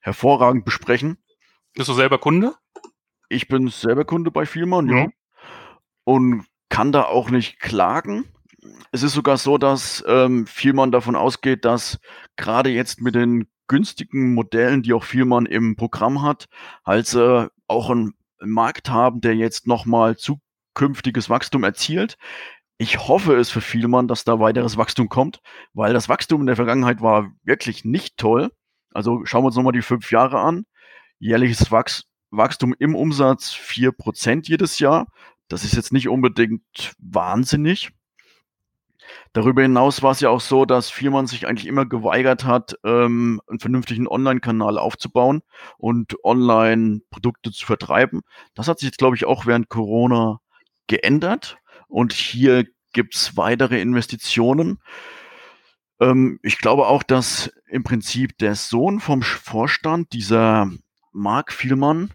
hervorragend 0.00 0.64
besprechen. 0.64 1.18
Bist 1.74 1.88
du 1.88 1.92
selber 1.92 2.18
Kunde? 2.18 2.54
Ich 3.28 3.48
bin 3.48 3.68
selber 3.68 4.04
Kunde 4.04 4.30
bei 4.30 4.46
Vielmann, 4.46 4.88
ja. 4.88 4.96
ja. 4.96 5.09
Und 6.04 6.46
kann 6.68 6.92
da 6.92 7.04
auch 7.04 7.30
nicht 7.30 7.61
klagen. 7.61 8.24
Es 8.92 9.02
ist 9.02 9.12
sogar 9.12 9.37
so, 9.37 9.59
dass 9.59 10.04
ähm, 10.06 10.46
Vielmann 10.46 10.92
davon 10.92 11.16
ausgeht, 11.16 11.64
dass 11.64 11.98
gerade 12.37 12.70
jetzt 12.70 13.00
mit 13.00 13.14
den 13.14 13.46
günstigen 13.70 14.35
Modellen, 14.35 14.83
die 14.83 14.92
auch 14.92 15.04
Vielmann 15.04 15.46
im 15.46 15.76
Programm 15.76 16.22
hat, 16.22 16.48
halt 16.85 17.14
äh, 17.14 17.46
auch 17.68 17.88
einen 17.88 18.14
Markt 18.40 18.90
haben, 18.90 19.20
der 19.20 19.37
jetzt 19.37 19.68
nochmal 19.68 20.16
zukünftiges 20.16 21.30
Wachstum 21.30 21.62
erzielt. 21.62 22.16
Ich 22.78 23.06
hoffe 23.06 23.37
es 23.37 23.48
für 23.48 23.61
Vielmann, 23.61 24.09
dass 24.09 24.24
da 24.24 24.40
weiteres 24.40 24.76
Wachstum 24.76 25.09
kommt, 25.09 25.40
weil 25.72 25.92
das 25.92 26.09
Wachstum 26.09 26.40
in 26.40 26.48
der 26.48 26.56
Vergangenheit 26.56 27.00
war 27.00 27.30
wirklich 27.44 27.85
nicht 27.85 28.16
toll. 28.16 28.50
Also 28.92 29.24
schauen 29.24 29.44
wir 29.44 29.46
uns 29.46 29.56
nochmal 29.56 29.72
die 29.72 29.83
fünf 29.83 30.11
Jahre 30.11 30.40
an 30.40 30.64
jährliches 31.20 31.70
Wachs 31.70 32.06
Wachstum 32.33 32.74
im 32.78 32.96
Umsatz 32.96 33.52
4% 33.54 34.48
jedes 34.48 34.78
Jahr. 34.80 35.06
Das 35.48 35.64
ist 35.64 35.74
jetzt 35.74 35.92
nicht 35.92 36.09
unbedingt 36.09 36.94
wahnsinnig. 36.98 37.90
Darüber 39.33 39.62
hinaus 39.62 40.03
war 40.03 40.12
es 40.12 40.20
ja 40.20 40.29
auch 40.29 40.40
so, 40.40 40.64
dass 40.64 40.90
Firman 40.90 41.27
sich 41.27 41.46
eigentlich 41.46 41.66
immer 41.66 41.87
geweigert 41.87 42.44
hat, 42.44 42.77
ähm, 42.85 43.40
einen 43.46 43.61
vernünftigen 43.61 44.09
Online-Kanal 44.09 44.79
aufzubauen 44.79 45.42
und 45.79 46.16
Online-Produkte 46.25 47.53
zu 47.53 47.64
vertreiben. 47.64 48.23
Das 48.55 48.68
hat 48.68 48.81
sich 48.81 48.88
jetzt, 48.88 48.99
glaube 48.99 49.16
ich, 49.16 49.27
auch 49.27 49.46
während 49.46 49.68
Corona 49.68 50.40
geändert. 50.87 51.59
Und 51.88 52.12
hier 52.12 52.64
gibt 52.92 53.14
es 53.14 53.37
weitere 53.37 53.81
Investitionen. 53.81 54.79
Ähm, 56.01 56.40
ich 56.42 56.59
glaube 56.59 56.87
auch, 56.87 57.03
dass 57.03 57.53
im 57.68 57.85
Prinzip 57.85 58.37
der 58.38 58.55
Sohn 58.57 59.01
vom 59.01 59.23
Vorstand, 59.23 60.12
dieser 60.12 60.70
Marc 61.12 61.53
Vielmann, 61.53 62.11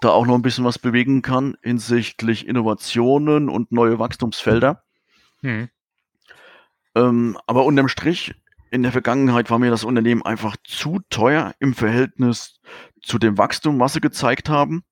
da 0.00 0.10
auch 0.10 0.26
noch 0.26 0.34
ein 0.34 0.42
bisschen 0.42 0.64
was 0.64 0.78
bewegen 0.78 1.22
kann 1.22 1.56
hinsichtlich 1.62 2.46
Innovationen 2.46 3.48
und 3.48 3.72
neue 3.72 3.98
Wachstumsfelder. 3.98 4.84
Hm. 5.40 5.70
Ähm, 6.94 7.38
aber 7.46 7.64
unterm 7.64 7.88
Strich, 7.88 8.34
in 8.70 8.82
der 8.82 8.92
Vergangenheit 8.92 9.50
war 9.50 9.58
mir 9.58 9.70
das 9.70 9.84
Unternehmen 9.84 10.22
einfach 10.22 10.56
zu 10.64 11.00
teuer 11.10 11.54
im 11.60 11.74
Verhältnis 11.74 12.60
zu 13.02 13.18
dem 13.18 13.38
Wachstum, 13.38 13.78
was 13.78 13.92
sie 13.92 14.00
gezeigt 14.00 14.48
haben, 14.48 14.82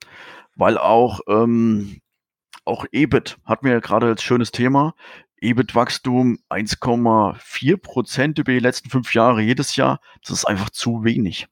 weil 0.55 0.79
auch, 0.79 1.21
ähm, 1.29 2.01
auch 2.65 2.87
EBIT 2.93 3.39
hat 3.45 3.65
mir 3.65 3.73
ja 3.73 3.81
gerade 3.81 4.07
als 4.07 4.23
schönes 4.23 4.53
Thema. 4.53 4.95
EBIT-Wachstum 5.41 6.39
1,4 6.49 7.77
Prozent 7.77 8.39
über 8.39 8.53
die 8.53 8.61
letzten 8.61 8.89
fünf 8.89 9.13
Jahre 9.15 9.43
jedes 9.43 9.75
Jahr. 9.75 10.01
Das 10.23 10.31
ist 10.31 10.45
einfach 10.45 10.71
zu 10.71 11.03
wenig. 11.03 11.49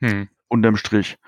Hm. 0.00 0.28
Unterm 0.46 0.76
Strich. 0.76 1.18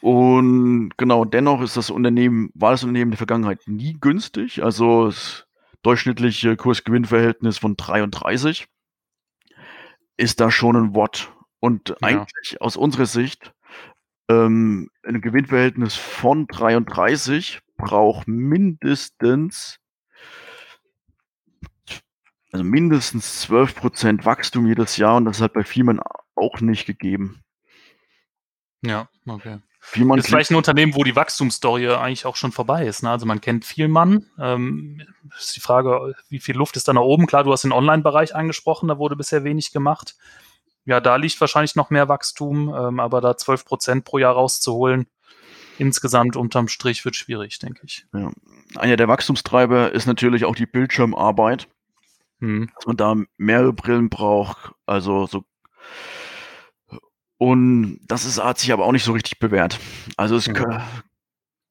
Und 0.00 0.90
genau, 0.96 1.24
dennoch 1.24 1.60
ist 1.60 1.76
das 1.76 1.90
Unternehmen, 1.90 2.50
war 2.54 2.70
das 2.70 2.84
Unternehmen 2.84 3.08
in 3.08 3.10
der 3.12 3.18
Vergangenheit 3.18 3.66
nie 3.66 3.96
günstig. 4.00 4.62
Also 4.62 5.06
das 5.06 5.47
durchschnittliche 5.82 6.56
Kurs-Gewinn-Verhältnis 6.56 7.58
von 7.58 7.76
33 7.76 8.66
ist 10.16 10.40
da 10.40 10.50
schon 10.50 10.76
ein 10.76 10.94
Wort. 10.94 11.32
Und 11.60 11.90
ja. 11.90 11.96
eigentlich 12.00 12.60
aus 12.60 12.76
unserer 12.76 13.06
Sicht 13.06 13.52
ähm, 14.28 14.90
ein 15.02 15.20
Gewinnverhältnis 15.20 15.94
von 15.94 16.46
33 16.46 17.60
braucht 17.76 18.28
mindestens 18.28 19.80
also 22.50 22.64
mindestens 22.64 23.46
12% 23.46 24.24
Wachstum 24.24 24.66
jedes 24.66 24.96
Jahr 24.96 25.16
und 25.16 25.26
das 25.26 25.40
halt 25.40 25.52
bei 25.52 25.64
Firmen 25.64 26.00
auch 26.34 26.60
nicht 26.60 26.86
gegeben. 26.86 27.42
Ja, 28.82 29.08
okay. 29.26 29.58
Ist 29.92 30.26
vielleicht 30.26 30.50
ein 30.50 30.56
Unternehmen, 30.56 30.94
wo 30.94 31.04
die 31.04 31.16
Wachstumsstory 31.16 31.88
eigentlich 31.88 32.26
auch 32.26 32.36
schon 32.36 32.52
vorbei 32.52 32.86
ist. 32.86 33.02
Ne? 33.02 33.10
Also 33.10 33.26
man 33.26 33.40
kennt 33.40 33.64
Vielmann. 33.64 34.26
Ähm, 34.38 35.02
ist 35.38 35.56
die 35.56 35.60
Frage, 35.60 36.14
wie 36.28 36.40
viel 36.40 36.56
Luft 36.56 36.76
ist 36.76 36.88
da 36.88 36.92
nach 36.92 37.02
oben? 37.02 37.26
Klar, 37.26 37.44
du 37.44 37.52
hast 37.52 37.64
den 37.64 37.72
Online-Bereich 37.72 38.34
angesprochen, 38.34 38.88
da 38.88 38.98
wurde 38.98 39.16
bisher 39.16 39.44
wenig 39.44 39.72
gemacht. 39.72 40.16
Ja, 40.84 41.00
da 41.00 41.16
liegt 41.16 41.40
wahrscheinlich 41.40 41.76
noch 41.76 41.90
mehr 41.90 42.08
Wachstum, 42.08 42.74
ähm, 42.74 43.00
aber 43.00 43.20
da 43.20 43.36
12 43.36 43.64
Prozent 43.64 44.04
pro 44.04 44.18
Jahr 44.18 44.34
rauszuholen, 44.34 45.06
insgesamt 45.78 46.36
unterm 46.36 46.68
Strich 46.68 47.04
wird 47.04 47.16
schwierig, 47.16 47.58
denke 47.58 47.82
ich. 47.84 48.06
Ja. 48.14 48.30
Einer 48.76 48.96
der 48.96 49.08
Wachstumstreiber 49.08 49.92
ist 49.92 50.06
natürlich 50.06 50.44
auch 50.44 50.56
die 50.56 50.66
Bildschirmarbeit. 50.66 51.68
Hm. 52.40 52.70
Dass 52.74 52.86
man 52.86 52.96
da 52.96 53.16
mehrere 53.36 53.72
Brillen 53.72 54.10
braucht, 54.10 54.72
also 54.86 55.26
so 55.26 55.44
und 57.38 58.00
das 58.06 58.24
ist, 58.24 58.42
hat 58.42 58.58
sich 58.58 58.72
aber 58.72 58.84
auch 58.84 58.92
nicht 58.92 59.04
so 59.04 59.12
richtig 59.12 59.38
bewährt. 59.38 59.78
Also 60.16 60.36
es 60.36 60.48
mhm. 60.48 60.82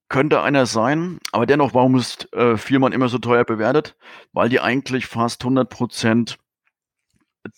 könnte 0.07 0.41
einer 0.41 0.65
sein, 0.65 1.19
aber 1.33 1.45
dennoch, 1.45 1.73
warum 1.73 1.97
ist 1.97 2.33
äh, 2.33 2.55
immer 2.55 3.09
so 3.09 3.17
teuer 3.17 3.43
bewertet? 3.43 3.95
Weil 4.31 4.49
die 4.49 4.61
eigentlich 4.61 5.05
fast 5.05 5.43
100 5.43 5.69
Prozent 5.69 6.39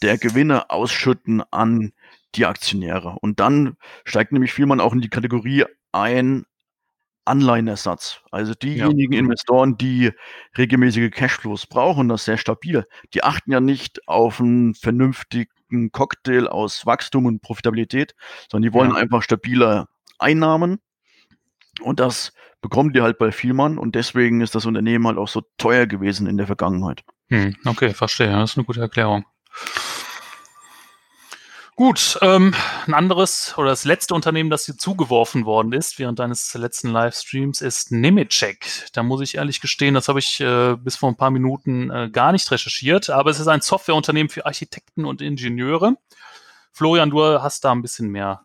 der 0.01 0.17
Gewinne 0.17 0.69
ausschütten 0.69 1.43
an 1.51 1.93
die 2.35 2.45
Aktionäre. 2.45 3.17
Und 3.21 3.39
dann 3.39 3.77
steigt 4.05 4.31
nämlich 4.31 4.53
Firman 4.53 4.79
auch 4.79 4.93
in 4.93 5.01
die 5.01 5.09
Kategorie 5.09 5.65
ein 5.91 6.45
Anleihenersatz. 7.25 8.21
Also 8.31 8.53
diejenigen 8.55 9.13
ja. 9.13 9.19
Investoren, 9.19 9.77
die 9.77 10.11
regelmäßige 10.57 11.11
Cashflows 11.11 11.67
brauchen, 11.67 12.09
das 12.09 12.25
sehr 12.25 12.37
stabil, 12.37 12.85
die 13.13 13.23
achten 13.23 13.51
ja 13.51 13.59
nicht 13.59 14.07
auf 14.07 14.39
einen 14.39 14.73
vernünftig 14.73 15.49
perfekten 15.69 15.91
Cocktail 15.91 16.47
aus 16.47 16.85
Wachstum 16.85 17.25
und 17.25 17.41
Profitabilität, 17.41 18.15
sondern 18.51 18.69
die 18.69 18.73
wollen 18.73 18.91
ja. 18.91 18.97
einfach 18.97 19.23
stabile 19.23 19.87
Einnahmen. 20.17 20.79
Und 21.81 21.99
das 21.99 22.33
bekommen 22.61 22.91
die 22.91 23.01
halt 23.01 23.17
bei 23.17 23.31
Vielmann 23.31 23.77
und 23.77 23.95
deswegen 23.95 24.41
ist 24.41 24.53
das 24.53 24.65
Unternehmen 24.65 25.07
halt 25.07 25.17
auch 25.17 25.29
so 25.29 25.43
teuer 25.57 25.85
gewesen 25.85 26.27
in 26.27 26.37
der 26.37 26.47
Vergangenheit. 26.47 27.03
Hm, 27.29 27.55
okay, 27.65 27.93
verstehe. 27.93 28.31
Das 28.31 28.51
ist 28.51 28.57
eine 28.57 28.65
gute 28.65 28.81
Erklärung. 28.81 29.25
Gut, 31.79 32.19
ähm, 32.21 32.53
ein 32.87 32.93
anderes 32.93 33.57
oder 33.57 33.69
das 33.69 33.85
letzte 33.85 34.13
Unternehmen, 34.13 34.49
das 34.49 34.65
dir 34.65 34.75
zugeworfen 34.75 35.45
worden 35.45 35.71
ist 35.71 35.97
während 35.97 36.19
deines 36.19 36.53
letzten 36.53 36.89
Livestreams, 36.89 37.61
ist 37.61 37.93
Nemetschek. 37.93 38.87
Da 38.91 39.01
muss 39.01 39.21
ich 39.21 39.35
ehrlich 39.35 39.61
gestehen, 39.61 39.93
das 39.93 40.09
habe 40.09 40.19
ich 40.19 40.41
äh, 40.41 40.75
bis 40.75 40.97
vor 40.97 41.07
ein 41.07 41.15
paar 41.15 41.31
Minuten 41.31 41.89
äh, 41.89 42.09
gar 42.11 42.33
nicht 42.33 42.51
recherchiert, 42.51 43.09
aber 43.09 43.29
es 43.29 43.39
ist 43.39 43.47
ein 43.47 43.61
Softwareunternehmen 43.61 44.27
für 44.27 44.45
Architekten 44.45 45.05
und 45.05 45.21
Ingenieure. 45.21 45.95
Florian, 46.73 47.11
du 47.11 47.23
hast 47.23 47.63
da 47.63 47.71
ein 47.71 47.81
bisschen 47.81 48.09
mehr 48.09 48.41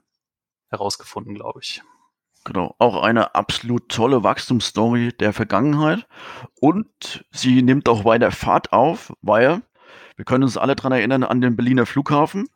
herausgefunden, 0.71 1.35
glaube 1.35 1.59
ich. 1.61 1.83
Genau, 2.45 2.77
auch 2.79 3.03
eine 3.03 3.35
absolut 3.35 3.89
tolle 3.89 4.23
Wachstumsstory 4.23 5.13
der 5.13 5.33
Vergangenheit 5.33 6.07
und 6.61 7.25
sie 7.33 7.63
nimmt 7.63 7.89
auch 7.89 8.05
weiter 8.05 8.31
Fahrt 8.31 8.73
auf, 8.73 9.13
weil 9.23 9.61
wir 10.15 10.25
können 10.25 10.45
uns 10.45 10.57
alle 10.57 10.77
daran 10.77 10.93
erinnern 10.93 11.25
an 11.25 11.41
den 11.41 11.57
Berliner 11.57 11.85
Flughafen 11.85 12.49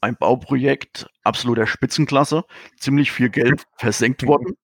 ein 0.00 0.16
Bauprojekt 0.16 1.08
absoluter 1.24 1.66
Spitzenklasse, 1.66 2.44
ziemlich 2.78 3.12
viel 3.12 3.30
Geld 3.30 3.64
versenkt 3.76 4.26
worden. 4.26 4.56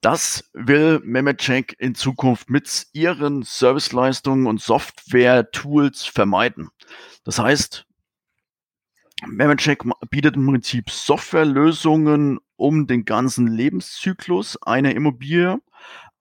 Das 0.00 0.48
will 0.52 1.00
Memechek 1.02 1.74
in 1.78 1.96
Zukunft 1.96 2.50
mit 2.50 2.86
ihren 2.92 3.42
Serviceleistungen 3.42 4.46
und 4.46 4.60
Software-Tools 4.60 6.04
vermeiden. 6.04 6.68
Das 7.24 7.40
heißt, 7.40 7.84
Memechek 9.26 9.82
bietet 10.10 10.36
im 10.36 10.46
Prinzip 10.46 10.90
Softwarelösungen 10.90 12.38
um 12.54 12.86
den 12.86 13.04
ganzen 13.04 13.48
Lebenszyklus 13.48 14.56
einer 14.62 14.94
Immobilie, 14.94 15.58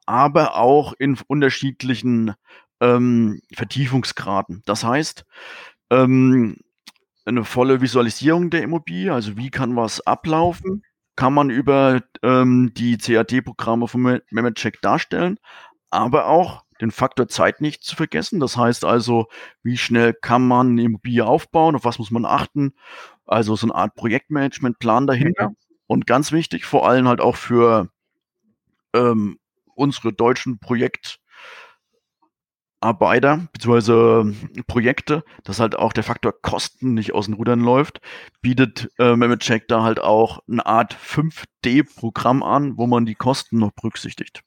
aber 0.08 0.56
auch 0.56 0.94
in 0.98 1.20
unterschiedlichen 1.28 2.34
ähm, 2.80 3.42
Vertiefungsgraden. 3.54 4.64
Das 4.66 4.84
heißt, 4.84 5.26
ähm, 5.92 6.58
eine 7.28 7.44
volle 7.44 7.82
Visualisierung 7.82 8.50
der 8.50 8.64
Immobilie, 8.64 9.14
also 9.14 9.38
wie 9.38 9.50
kann 9.50 9.76
was 9.76 10.06
ablaufen, 10.06 10.84
kann 11.16 11.34
man 11.34 11.50
über 11.50 12.02
ähm, 12.24 12.72
die 12.76 12.98
CAD-Programme 12.98 13.88
von 13.88 14.22
MemoCheck 14.30 14.82
darstellen, 14.82 15.40
aber 15.90 16.28
auch 16.28 16.64
den 16.80 16.92
Faktor 16.92 17.28
Zeit 17.28 17.60
nicht 17.60 17.84
zu 17.84 17.96
vergessen. 17.96 18.40
Das 18.40 18.56
heißt 18.56 18.86
also, 18.86 19.28
wie 19.64 19.78
schnell 19.78 20.14
kann 20.14 20.48
man 20.48 20.70
eine 20.72 20.84
Immobilie 20.84 21.26
aufbauen, 21.26 21.76
auf 21.76 21.86
was 21.86 22.00
muss 22.00 22.12
man 22.12 22.26
achten. 22.26 22.74
Also 23.26 23.56
so 23.56 23.66
eine 23.68 23.76
Art 23.76 23.96
Projektmanagementplan 23.96 25.08
dahinter. 25.08 25.50
Mhm. 25.50 25.56
Und 25.88 26.08
ganz 26.08 26.32
wichtig, 26.32 26.66
vor 26.66 26.88
allem 26.88 27.08
halt 27.08 27.20
auch 27.20 27.36
für 27.36 27.90
ähm, 28.94 29.40
unsere 29.76 30.14
deutschen 30.14 30.60
Projekt- 30.60 31.20
Arbeiter 32.80 33.48
bzw. 33.54 34.34
Projekte, 34.68 35.24
dass 35.44 35.60
halt 35.60 35.76
auch 35.76 35.94
der 35.94 36.04
Faktor 36.04 36.34
Kosten 36.42 36.94
nicht 36.94 37.14
aus 37.14 37.26
den 37.26 37.34
Rudern 37.34 37.60
läuft, 37.60 38.02
bietet 38.42 38.90
äh, 39.00 39.16
MemoCheck 39.16 39.68
da 39.68 39.84
halt 39.84 40.00
auch 40.00 40.40
eine 40.50 40.66
Art 40.66 40.96
5D-Programm 40.96 42.44
an, 42.44 42.78
wo 42.78 42.88
man 42.88 43.06
die 43.06 43.16
Kosten 43.16 43.58
noch 43.60 43.72
berücksichtigt. 43.72 44.42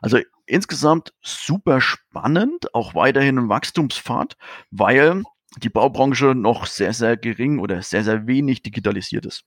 Also 0.00 0.18
insgesamt 0.46 1.12
super 1.22 1.80
spannend, 1.80 2.74
auch 2.74 2.94
weiterhin 2.94 3.38
ein 3.38 3.48
Wachstumspfad, 3.48 4.36
weil 4.70 5.22
die 5.58 5.68
Baubranche 5.68 6.34
noch 6.34 6.66
sehr, 6.66 6.92
sehr 6.92 7.16
gering 7.16 7.58
oder 7.58 7.82
sehr, 7.82 8.04
sehr 8.04 8.26
wenig 8.26 8.62
digitalisiert 8.62 9.26
ist. 9.26 9.44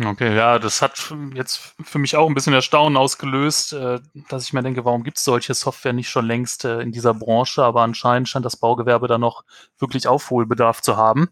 Okay, 0.00 0.36
ja, 0.36 0.60
das 0.60 0.80
hat 0.80 1.12
jetzt 1.34 1.74
für 1.82 1.98
mich 1.98 2.14
auch 2.14 2.28
ein 2.28 2.34
bisschen 2.34 2.52
Erstaunen 2.52 2.96
ausgelöst, 2.96 3.72
äh, 3.72 3.98
dass 4.28 4.44
ich 4.44 4.52
mir 4.52 4.62
denke, 4.62 4.84
warum 4.84 5.02
gibt 5.02 5.18
es 5.18 5.24
solche 5.24 5.54
Software 5.54 5.92
nicht 5.92 6.08
schon 6.08 6.24
längst 6.24 6.64
äh, 6.64 6.80
in 6.80 6.92
dieser 6.92 7.14
Branche? 7.14 7.64
Aber 7.64 7.82
anscheinend 7.82 8.28
scheint 8.28 8.44
das 8.44 8.56
Baugewerbe 8.56 9.08
da 9.08 9.18
noch 9.18 9.42
wirklich 9.78 10.06
Aufholbedarf 10.06 10.82
zu 10.82 10.96
haben. 10.96 11.28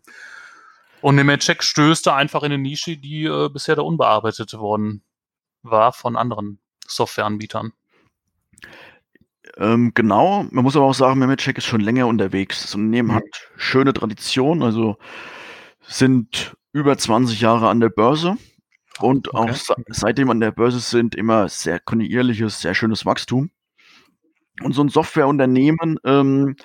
Und 1.01 1.15
Nemetschek 1.15 1.63
stößt 1.63 2.09
da 2.09 2.17
einfach 2.17 2.43
in 2.43 2.53
eine 2.53 2.59
Nische, 2.59 2.97
die 2.97 3.25
äh, 3.25 3.49
bisher 3.49 3.77
da 3.77 3.83
unbearbeitet 3.83 4.53
worden 4.55 5.05
war 5.63 5.93
von 5.93 6.17
anderen 6.17 6.59
Softwareanbietern. 6.89 7.73
Ähm, 9.59 9.93
genau, 9.95 10.45
man 10.51 10.65
muss 10.65 10.75
aber 10.75 10.87
auch 10.87 10.95
sagen, 10.95 11.21
Nemetschek 11.21 11.59
ist 11.59 11.67
schon 11.67 11.81
länger 11.81 12.09
unterwegs. 12.09 12.63
Das 12.63 12.75
Unternehmen 12.75 13.11
mhm. 13.11 13.15
hat 13.15 13.49
schöne 13.57 13.93
Tradition, 13.93 14.65
also 14.65 14.97
sind 15.87 16.57
über 16.73 16.99
20 16.99 17.41
Jahre 17.41 17.69
an 17.69 17.79
der 17.79 17.91
Börse 17.91 18.37
und 19.01 19.35
okay. 19.35 19.51
auch 19.51 19.77
seitdem 19.89 20.31
an 20.31 20.41
der 20.41 20.53
Börse 20.53 20.81
sind 20.81 21.15
immer 21.15 21.49
sehr 21.49 21.81
kontinuierliches, 21.81 22.61
sehr 22.61 22.75
schönes 22.75 23.07
Wachstum. 23.07 23.51
Und 24.63 24.75
so 24.75 24.83
ein 24.83 24.89
Softwareunternehmen 24.89 25.99
ähm, 26.05 26.57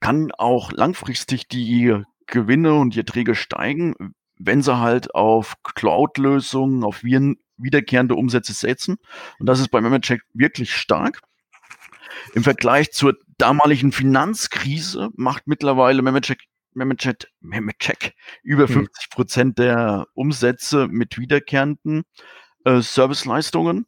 kann 0.00 0.30
auch 0.32 0.72
langfristig 0.72 1.48
die 1.48 2.02
Gewinne 2.26 2.74
und 2.74 2.94
die 2.94 3.00
Erträge 3.00 3.34
steigen, 3.34 4.14
wenn 4.38 4.62
sie 4.62 4.78
halt 4.78 5.14
auf 5.14 5.54
Cloud-Lösungen, 5.62 6.84
auf 6.84 7.02
wiederkehrende 7.02 8.14
Umsätze 8.14 8.52
setzen. 8.52 8.96
Und 9.38 9.46
das 9.46 9.60
ist 9.60 9.68
bei 9.68 9.80
MemoCheck 9.80 10.22
wirklich 10.32 10.74
stark. 10.74 11.20
Im 12.34 12.44
Vergleich 12.44 12.92
zur 12.92 13.16
damaligen 13.38 13.92
Finanzkrise 13.92 15.10
macht 15.14 15.46
mittlerweile 15.46 16.02
MemoCheck 16.02 16.44
Memchat, 16.74 17.28
Memcheck 17.40 18.14
über 18.42 18.68
50 18.68 19.04
hm. 19.04 19.10
Prozent 19.10 19.58
der 19.58 20.06
Umsätze 20.14 20.88
mit 20.88 21.18
wiederkehrenden 21.18 22.04
äh, 22.64 22.80
Serviceleistungen. 22.80 23.86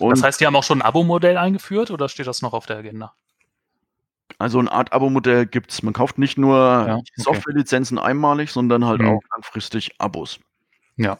Und 0.00 0.10
das 0.10 0.22
heißt, 0.22 0.40
die 0.40 0.46
haben 0.46 0.56
auch 0.56 0.64
schon 0.64 0.80
ein 0.80 0.86
Abo-Modell 0.86 1.36
eingeführt 1.36 1.90
oder 1.90 2.08
steht 2.08 2.26
das 2.26 2.42
noch 2.42 2.52
auf 2.52 2.66
der 2.66 2.78
Agenda? 2.78 3.14
Also 4.38 4.58
eine 4.58 4.70
Art 4.70 4.92
Abo-Modell 4.92 5.46
gibt 5.46 5.70
es. 5.70 5.82
Man 5.82 5.94
kauft 5.94 6.18
nicht 6.18 6.36
nur 6.36 6.56
ja, 6.56 6.96
okay. 6.96 7.12
Softwarelizenzen 7.16 7.98
einmalig, 7.98 8.50
sondern 8.50 8.84
halt 8.84 9.00
mhm. 9.00 9.08
auch 9.08 9.22
langfristig 9.34 9.92
Abos. 9.98 10.40
Ja. 10.96 11.18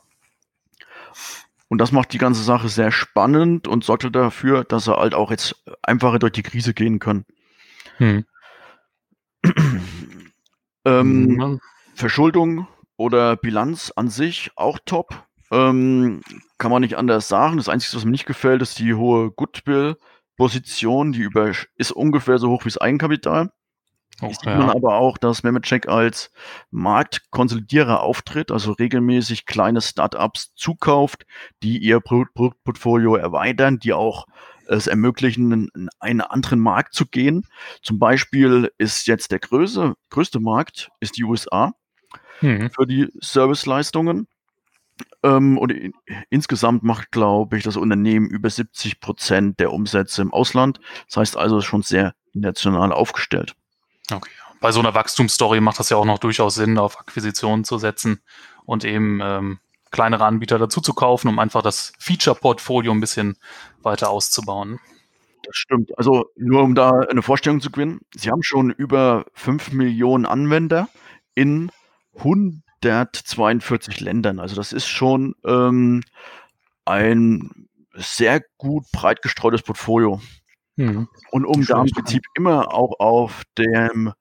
Und 1.68 1.78
das 1.78 1.92
macht 1.92 2.12
die 2.12 2.18
ganze 2.18 2.42
Sache 2.42 2.68
sehr 2.68 2.92
spannend 2.92 3.66
und 3.66 3.84
sorgt 3.84 4.14
dafür, 4.14 4.64
dass 4.64 4.84
sie 4.84 4.96
halt 4.96 5.14
auch 5.14 5.30
jetzt 5.30 5.64
einfacher 5.82 6.18
durch 6.18 6.32
die 6.32 6.42
Krise 6.42 6.74
gehen 6.74 6.98
können. 6.98 7.24
Hm. 7.96 8.24
ähm, 10.86 11.24
mhm. 11.26 11.60
Verschuldung 11.94 12.66
oder 12.96 13.36
Bilanz 13.36 13.92
an 13.94 14.08
sich 14.08 14.50
auch 14.56 14.78
top. 14.84 15.26
Ähm, 15.50 16.22
kann 16.58 16.70
man 16.70 16.80
nicht 16.80 16.96
anders 16.96 17.28
sagen. 17.28 17.56
Das 17.56 17.68
Einzige, 17.68 17.96
was 17.96 18.04
mir 18.04 18.10
nicht 18.10 18.26
gefällt, 18.26 18.62
ist 18.62 18.78
die 18.78 18.94
hohe 18.94 19.30
Goodwill-Position. 19.30 21.12
Die 21.12 21.20
über, 21.20 21.52
ist 21.76 21.92
ungefähr 21.92 22.38
so 22.38 22.50
hoch 22.50 22.64
wie 22.64 22.70
das 22.70 22.78
Eigenkapital. 22.78 23.50
Oh, 24.22 24.28
sieht 24.28 24.44
ja. 24.46 24.56
man 24.56 24.70
aber 24.70 24.96
auch, 24.96 25.18
dass 25.18 25.42
Memecheck 25.42 25.88
als 25.88 26.30
Marktkonsolidierer 26.70 28.00
auftritt, 28.00 28.50
also 28.50 28.72
regelmäßig 28.72 29.44
kleine 29.44 29.82
Startups 29.82 30.54
zukauft, 30.54 31.26
die 31.62 31.78
ihr 31.78 32.00
Produktportfolio 32.00 33.16
erweitern, 33.16 33.78
die 33.78 33.92
auch 33.92 34.26
es 34.68 34.86
ermöglichen, 34.86 35.70
in 35.74 35.88
einen 35.98 36.20
anderen 36.20 36.60
Markt 36.60 36.94
zu 36.94 37.06
gehen. 37.06 37.46
Zum 37.82 37.98
Beispiel 37.98 38.70
ist 38.78 39.06
jetzt 39.06 39.30
der 39.32 39.38
größte, 39.38 39.94
größte 40.10 40.40
Markt 40.40 40.90
ist 41.00 41.16
die 41.16 41.24
USA 41.24 41.74
hm. 42.40 42.70
für 42.70 42.86
die 42.86 43.08
Serviceleistungen. 43.20 44.28
Ähm, 45.22 45.58
und 45.58 45.72
in, 45.72 45.92
insgesamt 46.30 46.82
macht, 46.82 47.10
glaube 47.12 47.58
ich, 47.58 47.64
das 47.64 47.76
Unternehmen 47.76 48.28
über 48.28 48.48
70 48.48 49.00
Prozent 49.00 49.60
der 49.60 49.72
Umsätze 49.72 50.22
im 50.22 50.32
Ausland. 50.32 50.80
Das 51.06 51.18
heißt 51.18 51.36
also 51.36 51.60
schon 51.60 51.82
sehr 51.82 52.14
international 52.32 52.92
aufgestellt. 52.92 53.54
Okay. 54.10 54.30
Bei 54.60 54.72
so 54.72 54.80
einer 54.80 54.94
Wachstumsstory 54.94 55.60
macht 55.60 55.78
das 55.78 55.90
ja 55.90 55.96
auch 55.96 56.06
noch 56.06 56.18
durchaus 56.18 56.54
Sinn, 56.54 56.78
auf 56.78 56.98
Akquisitionen 56.98 57.64
zu 57.64 57.78
setzen 57.78 58.22
und 58.64 58.84
eben 58.84 59.20
ähm, 59.22 59.58
kleinere 59.96 60.26
Anbieter 60.26 60.58
dazu 60.58 60.82
zu 60.82 60.92
kaufen, 60.92 61.28
um 61.28 61.38
einfach 61.38 61.62
das 61.62 61.94
Feature-Portfolio 61.98 62.92
ein 62.92 63.00
bisschen 63.00 63.38
weiter 63.80 64.10
auszubauen. 64.10 64.78
Das 65.42 65.56
stimmt. 65.56 65.96
Also 65.96 66.26
nur 66.36 66.62
um 66.64 66.74
da 66.74 66.90
eine 66.90 67.22
Vorstellung 67.22 67.62
zu 67.62 67.70
gewinnen, 67.70 68.00
Sie 68.14 68.30
haben 68.30 68.42
schon 68.42 68.70
über 68.70 69.24
5 69.32 69.72
Millionen 69.72 70.26
Anwender 70.26 70.90
in 71.34 71.70
142 72.14 74.00
Ländern. 74.00 74.38
Also 74.38 74.54
das 74.54 74.74
ist 74.74 74.86
schon 74.86 75.34
ähm, 75.46 76.02
ein 76.84 77.68
sehr 77.94 78.42
gut 78.58 78.84
breit 78.92 79.22
gestreutes 79.22 79.62
Portfolio. 79.62 80.20
Mhm. 80.76 81.08
Und 81.30 81.46
um 81.46 81.64
da 81.64 81.80
im 81.80 81.88
Prinzip 81.88 82.22
immer 82.34 82.74
auch 82.74 83.00
auf 83.00 83.44
dem 83.56 84.12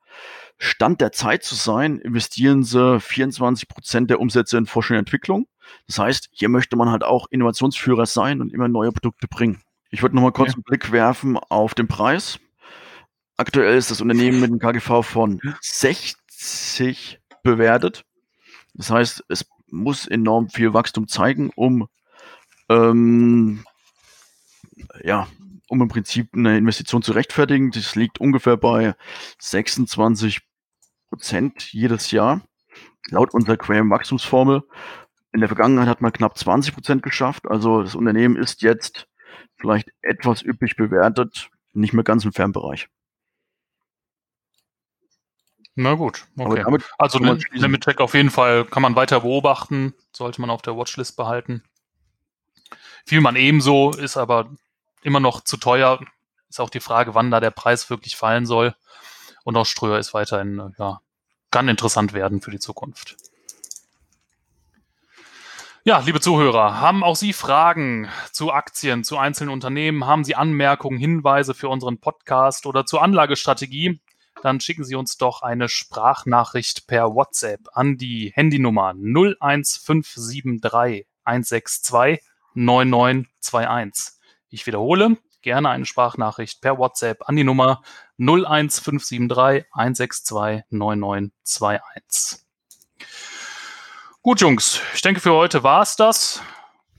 Stand 0.57 1.01
der 1.01 1.11
Zeit 1.11 1.43
zu 1.43 1.55
sein, 1.55 1.99
investieren 1.99 2.63
sie 2.63 3.01
24 3.01 3.67
Prozent 3.67 4.09
der 4.09 4.21
Umsätze 4.21 4.57
in 4.57 4.67
Forschung 4.67 4.95
und 4.95 4.99
Entwicklung. 4.99 5.47
Das 5.87 5.99
heißt, 5.99 6.29
hier 6.31 6.49
möchte 6.49 6.75
man 6.75 6.89
halt 6.89 7.03
auch 7.03 7.27
Innovationsführer 7.29 8.05
sein 8.05 8.41
und 8.41 8.53
immer 8.53 8.67
neue 8.67 8.91
Produkte 8.91 9.27
bringen. 9.27 9.61
Ich 9.89 10.01
würde 10.01 10.15
nochmal 10.15 10.31
kurz 10.31 10.49
okay. 10.49 10.55
einen 10.57 10.63
Blick 10.63 10.91
werfen 10.91 11.37
auf 11.37 11.73
den 11.73 11.87
Preis. 11.87 12.39
Aktuell 13.37 13.77
ist 13.77 13.91
das 13.91 14.01
Unternehmen 14.01 14.39
mit 14.39 14.49
einem 14.49 14.59
KGV 14.59 15.03
von 15.03 15.41
60 15.61 17.19
bewertet. 17.43 18.05
Das 18.73 18.89
heißt, 18.89 19.25
es 19.29 19.45
muss 19.67 20.07
enorm 20.07 20.49
viel 20.49 20.73
Wachstum 20.73 21.07
zeigen, 21.07 21.51
um 21.55 21.87
ähm, 22.69 23.63
ja, 25.03 25.27
um 25.67 25.81
im 25.81 25.87
Prinzip 25.87 26.29
eine 26.33 26.57
Investition 26.57 27.01
zu 27.01 27.11
rechtfertigen. 27.11 27.71
Das 27.71 27.95
liegt 27.95 28.19
ungefähr 28.19 28.57
bei 28.57 28.95
26 29.39 30.41
Prozent 31.09 31.71
jedes 31.71 32.11
Jahr, 32.11 32.41
laut 33.09 33.33
unserer 33.33 33.57
Quellen-Wachstumsformel. 33.57 34.63
In 35.35 35.41
der 35.41 35.49
Vergangenheit 35.49 35.89
hat 35.89 35.99
man 35.99 36.13
knapp 36.13 36.37
20 36.37 36.73
Prozent 36.73 37.03
geschafft. 37.03 37.45
Also 37.45 37.83
das 37.83 37.93
Unternehmen 37.93 38.37
ist 38.37 38.61
jetzt 38.61 39.09
vielleicht 39.57 39.89
etwas 40.01 40.41
üppig 40.41 40.77
bewertet, 40.77 41.49
nicht 41.73 41.91
mehr 41.91 42.05
ganz 42.05 42.23
im 42.23 42.31
Fernbereich. 42.31 42.87
Na 45.75 45.95
gut, 45.95 46.25
okay. 46.37 46.63
also 46.97 47.19
Limit 47.19 47.83
Check 47.83 47.99
auf 47.99 48.13
jeden 48.13 48.29
Fall 48.29 48.63
kann 48.63 48.81
man 48.81 48.95
weiter 48.95 49.19
beobachten, 49.19 49.93
sollte 50.13 50.39
man 50.39 50.49
auf 50.49 50.61
der 50.61 50.77
Watchlist 50.77 51.17
behalten. 51.17 51.63
Viel 53.05 53.19
man 53.19 53.35
ebenso, 53.35 53.91
ist 53.91 54.15
aber 54.15 54.49
immer 55.03 55.19
noch 55.19 55.41
zu 55.41 55.57
teuer. 55.57 55.99
Ist 56.47 56.61
auch 56.61 56.69
die 56.69 56.79
Frage, 56.79 57.13
wann 57.13 57.29
da 57.29 57.41
der 57.41 57.51
Preis 57.51 57.89
wirklich 57.89 58.15
fallen 58.15 58.45
soll. 58.45 58.73
Und 59.43 59.57
auch 59.57 59.65
Ströer 59.65 59.99
ist 59.99 60.13
weiterhin, 60.13 60.73
ja, 60.77 61.01
kann 61.51 61.67
interessant 61.67 62.13
werden 62.13 62.39
für 62.39 62.51
die 62.51 62.59
Zukunft. 62.59 63.17
Ja, 65.87 65.99
liebe 65.99 66.19
Zuhörer, 66.19 66.81
haben 66.81 67.03
auch 67.03 67.15
Sie 67.15 67.31
Fragen 67.31 68.09
zu 68.31 68.51
Aktien, 68.51 69.03
zu 69.03 69.19
einzelnen 69.19 69.51
Unternehmen? 69.51 70.07
Haben 70.07 70.23
Sie 70.23 70.33
Anmerkungen, 70.33 70.97
Hinweise 70.97 71.53
für 71.53 71.69
unseren 71.69 71.99
Podcast 71.99 72.65
oder 72.65 72.87
zur 72.87 73.03
Anlagestrategie? 73.03 74.01
Dann 74.41 74.59
schicken 74.59 74.83
Sie 74.83 74.95
uns 74.95 75.17
doch 75.17 75.43
eine 75.43 75.69
Sprachnachricht 75.69 76.87
per 76.87 77.13
WhatsApp 77.13 77.67
an 77.73 77.97
die 77.97 78.31
Handynummer 78.33 78.95
01573 78.95 81.05
162 81.23 82.19
9921. 82.55 84.15
Ich 84.49 84.65
wiederhole, 84.65 85.17
gerne 85.43 85.69
eine 85.69 85.85
Sprachnachricht 85.85 86.61
per 86.61 86.79
WhatsApp 86.79 87.29
an 87.29 87.35
die 87.35 87.43
Nummer 87.43 87.83
01573 88.17 89.65
162 89.71 90.63
9921. 90.71 92.44
Gut, 94.25 94.41
Jungs, 94.41 94.81
ich 94.95 95.03
denke, 95.03 95.21
für 95.21 95.33
heute 95.33 95.61
war 95.61 95.83
es 95.83 95.97
das. 95.97 96.41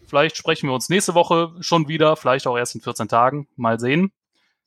Vielleicht 0.07 0.37
sprechen 0.37 0.69
wir 0.69 0.75
uns 0.75 0.89
nächste 0.89 1.15
Woche 1.15 1.57
schon 1.59 1.89
wieder, 1.89 2.15
vielleicht 2.15 2.47
auch 2.47 2.57
erst 2.57 2.77
in 2.77 2.81
14 2.81 3.09
Tagen. 3.09 3.49
Mal 3.57 3.81
sehen. 3.81 4.13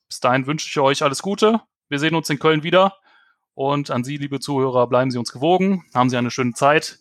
Bis 0.10 0.20
dahin 0.20 0.46
wünsche 0.46 0.68
ich 0.68 0.78
euch 0.78 1.02
alles 1.02 1.22
Gute. 1.22 1.62
Wir 1.88 2.00
sehen 2.00 2.16
uns 2.16 2.30
in 2.30 2.38
Köln 2.38 2.62
wieder. 2.62 2.98
Und 3.54 3.92
an 3.92 4.04
Sie, 4.04 4.18
liebe 4.18 4.42
Zuhörer, 4.42 4.88
bleiben 4.88 5.10
Sie 5.10 5.18
uns 5.18 5.32
gewogen. 5.32 5.86
Haben 5.94 6.10
Sie 6.10 6.18
eine 6.18 6.32
schöne 6.32 6.52
Zeit. 6.52 7.00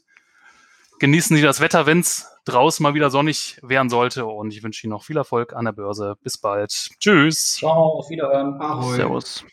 Genießen 1.00 1.36
Sie 1.36 1.42
das 1.42 1.58
Wetter, 1.58 1.86
wenn 1.86 1.98
es 1.98 2.30
draußen 2.44 2.80
mal 2.80 2.94
wieder 2.94 3.10
sonnig 3.10 3.58
werden 3.60 3.90
sollte. 3.90 4.26
Und 4.26 4.52
ich 4.52 4.62
wünsche 4.62 4.86
Ihnen 4.86 4.92
noch 4.92 5.02
viel 5.02 5.16
Erfolg 5.16 5.54
an 5.54 5.64
der 5.64 5.72
Börse. 5.72 6.14
Bis 6.22 6.38
bald. 6.38 6.70
Tschüss. 7.00 7.56
Ciao, 7.56 7.98
auf 7.98 8.08
Wiederhören. 8.10 8.60
Ahoi. 8.60 8.94
Servus. 8.94 9.44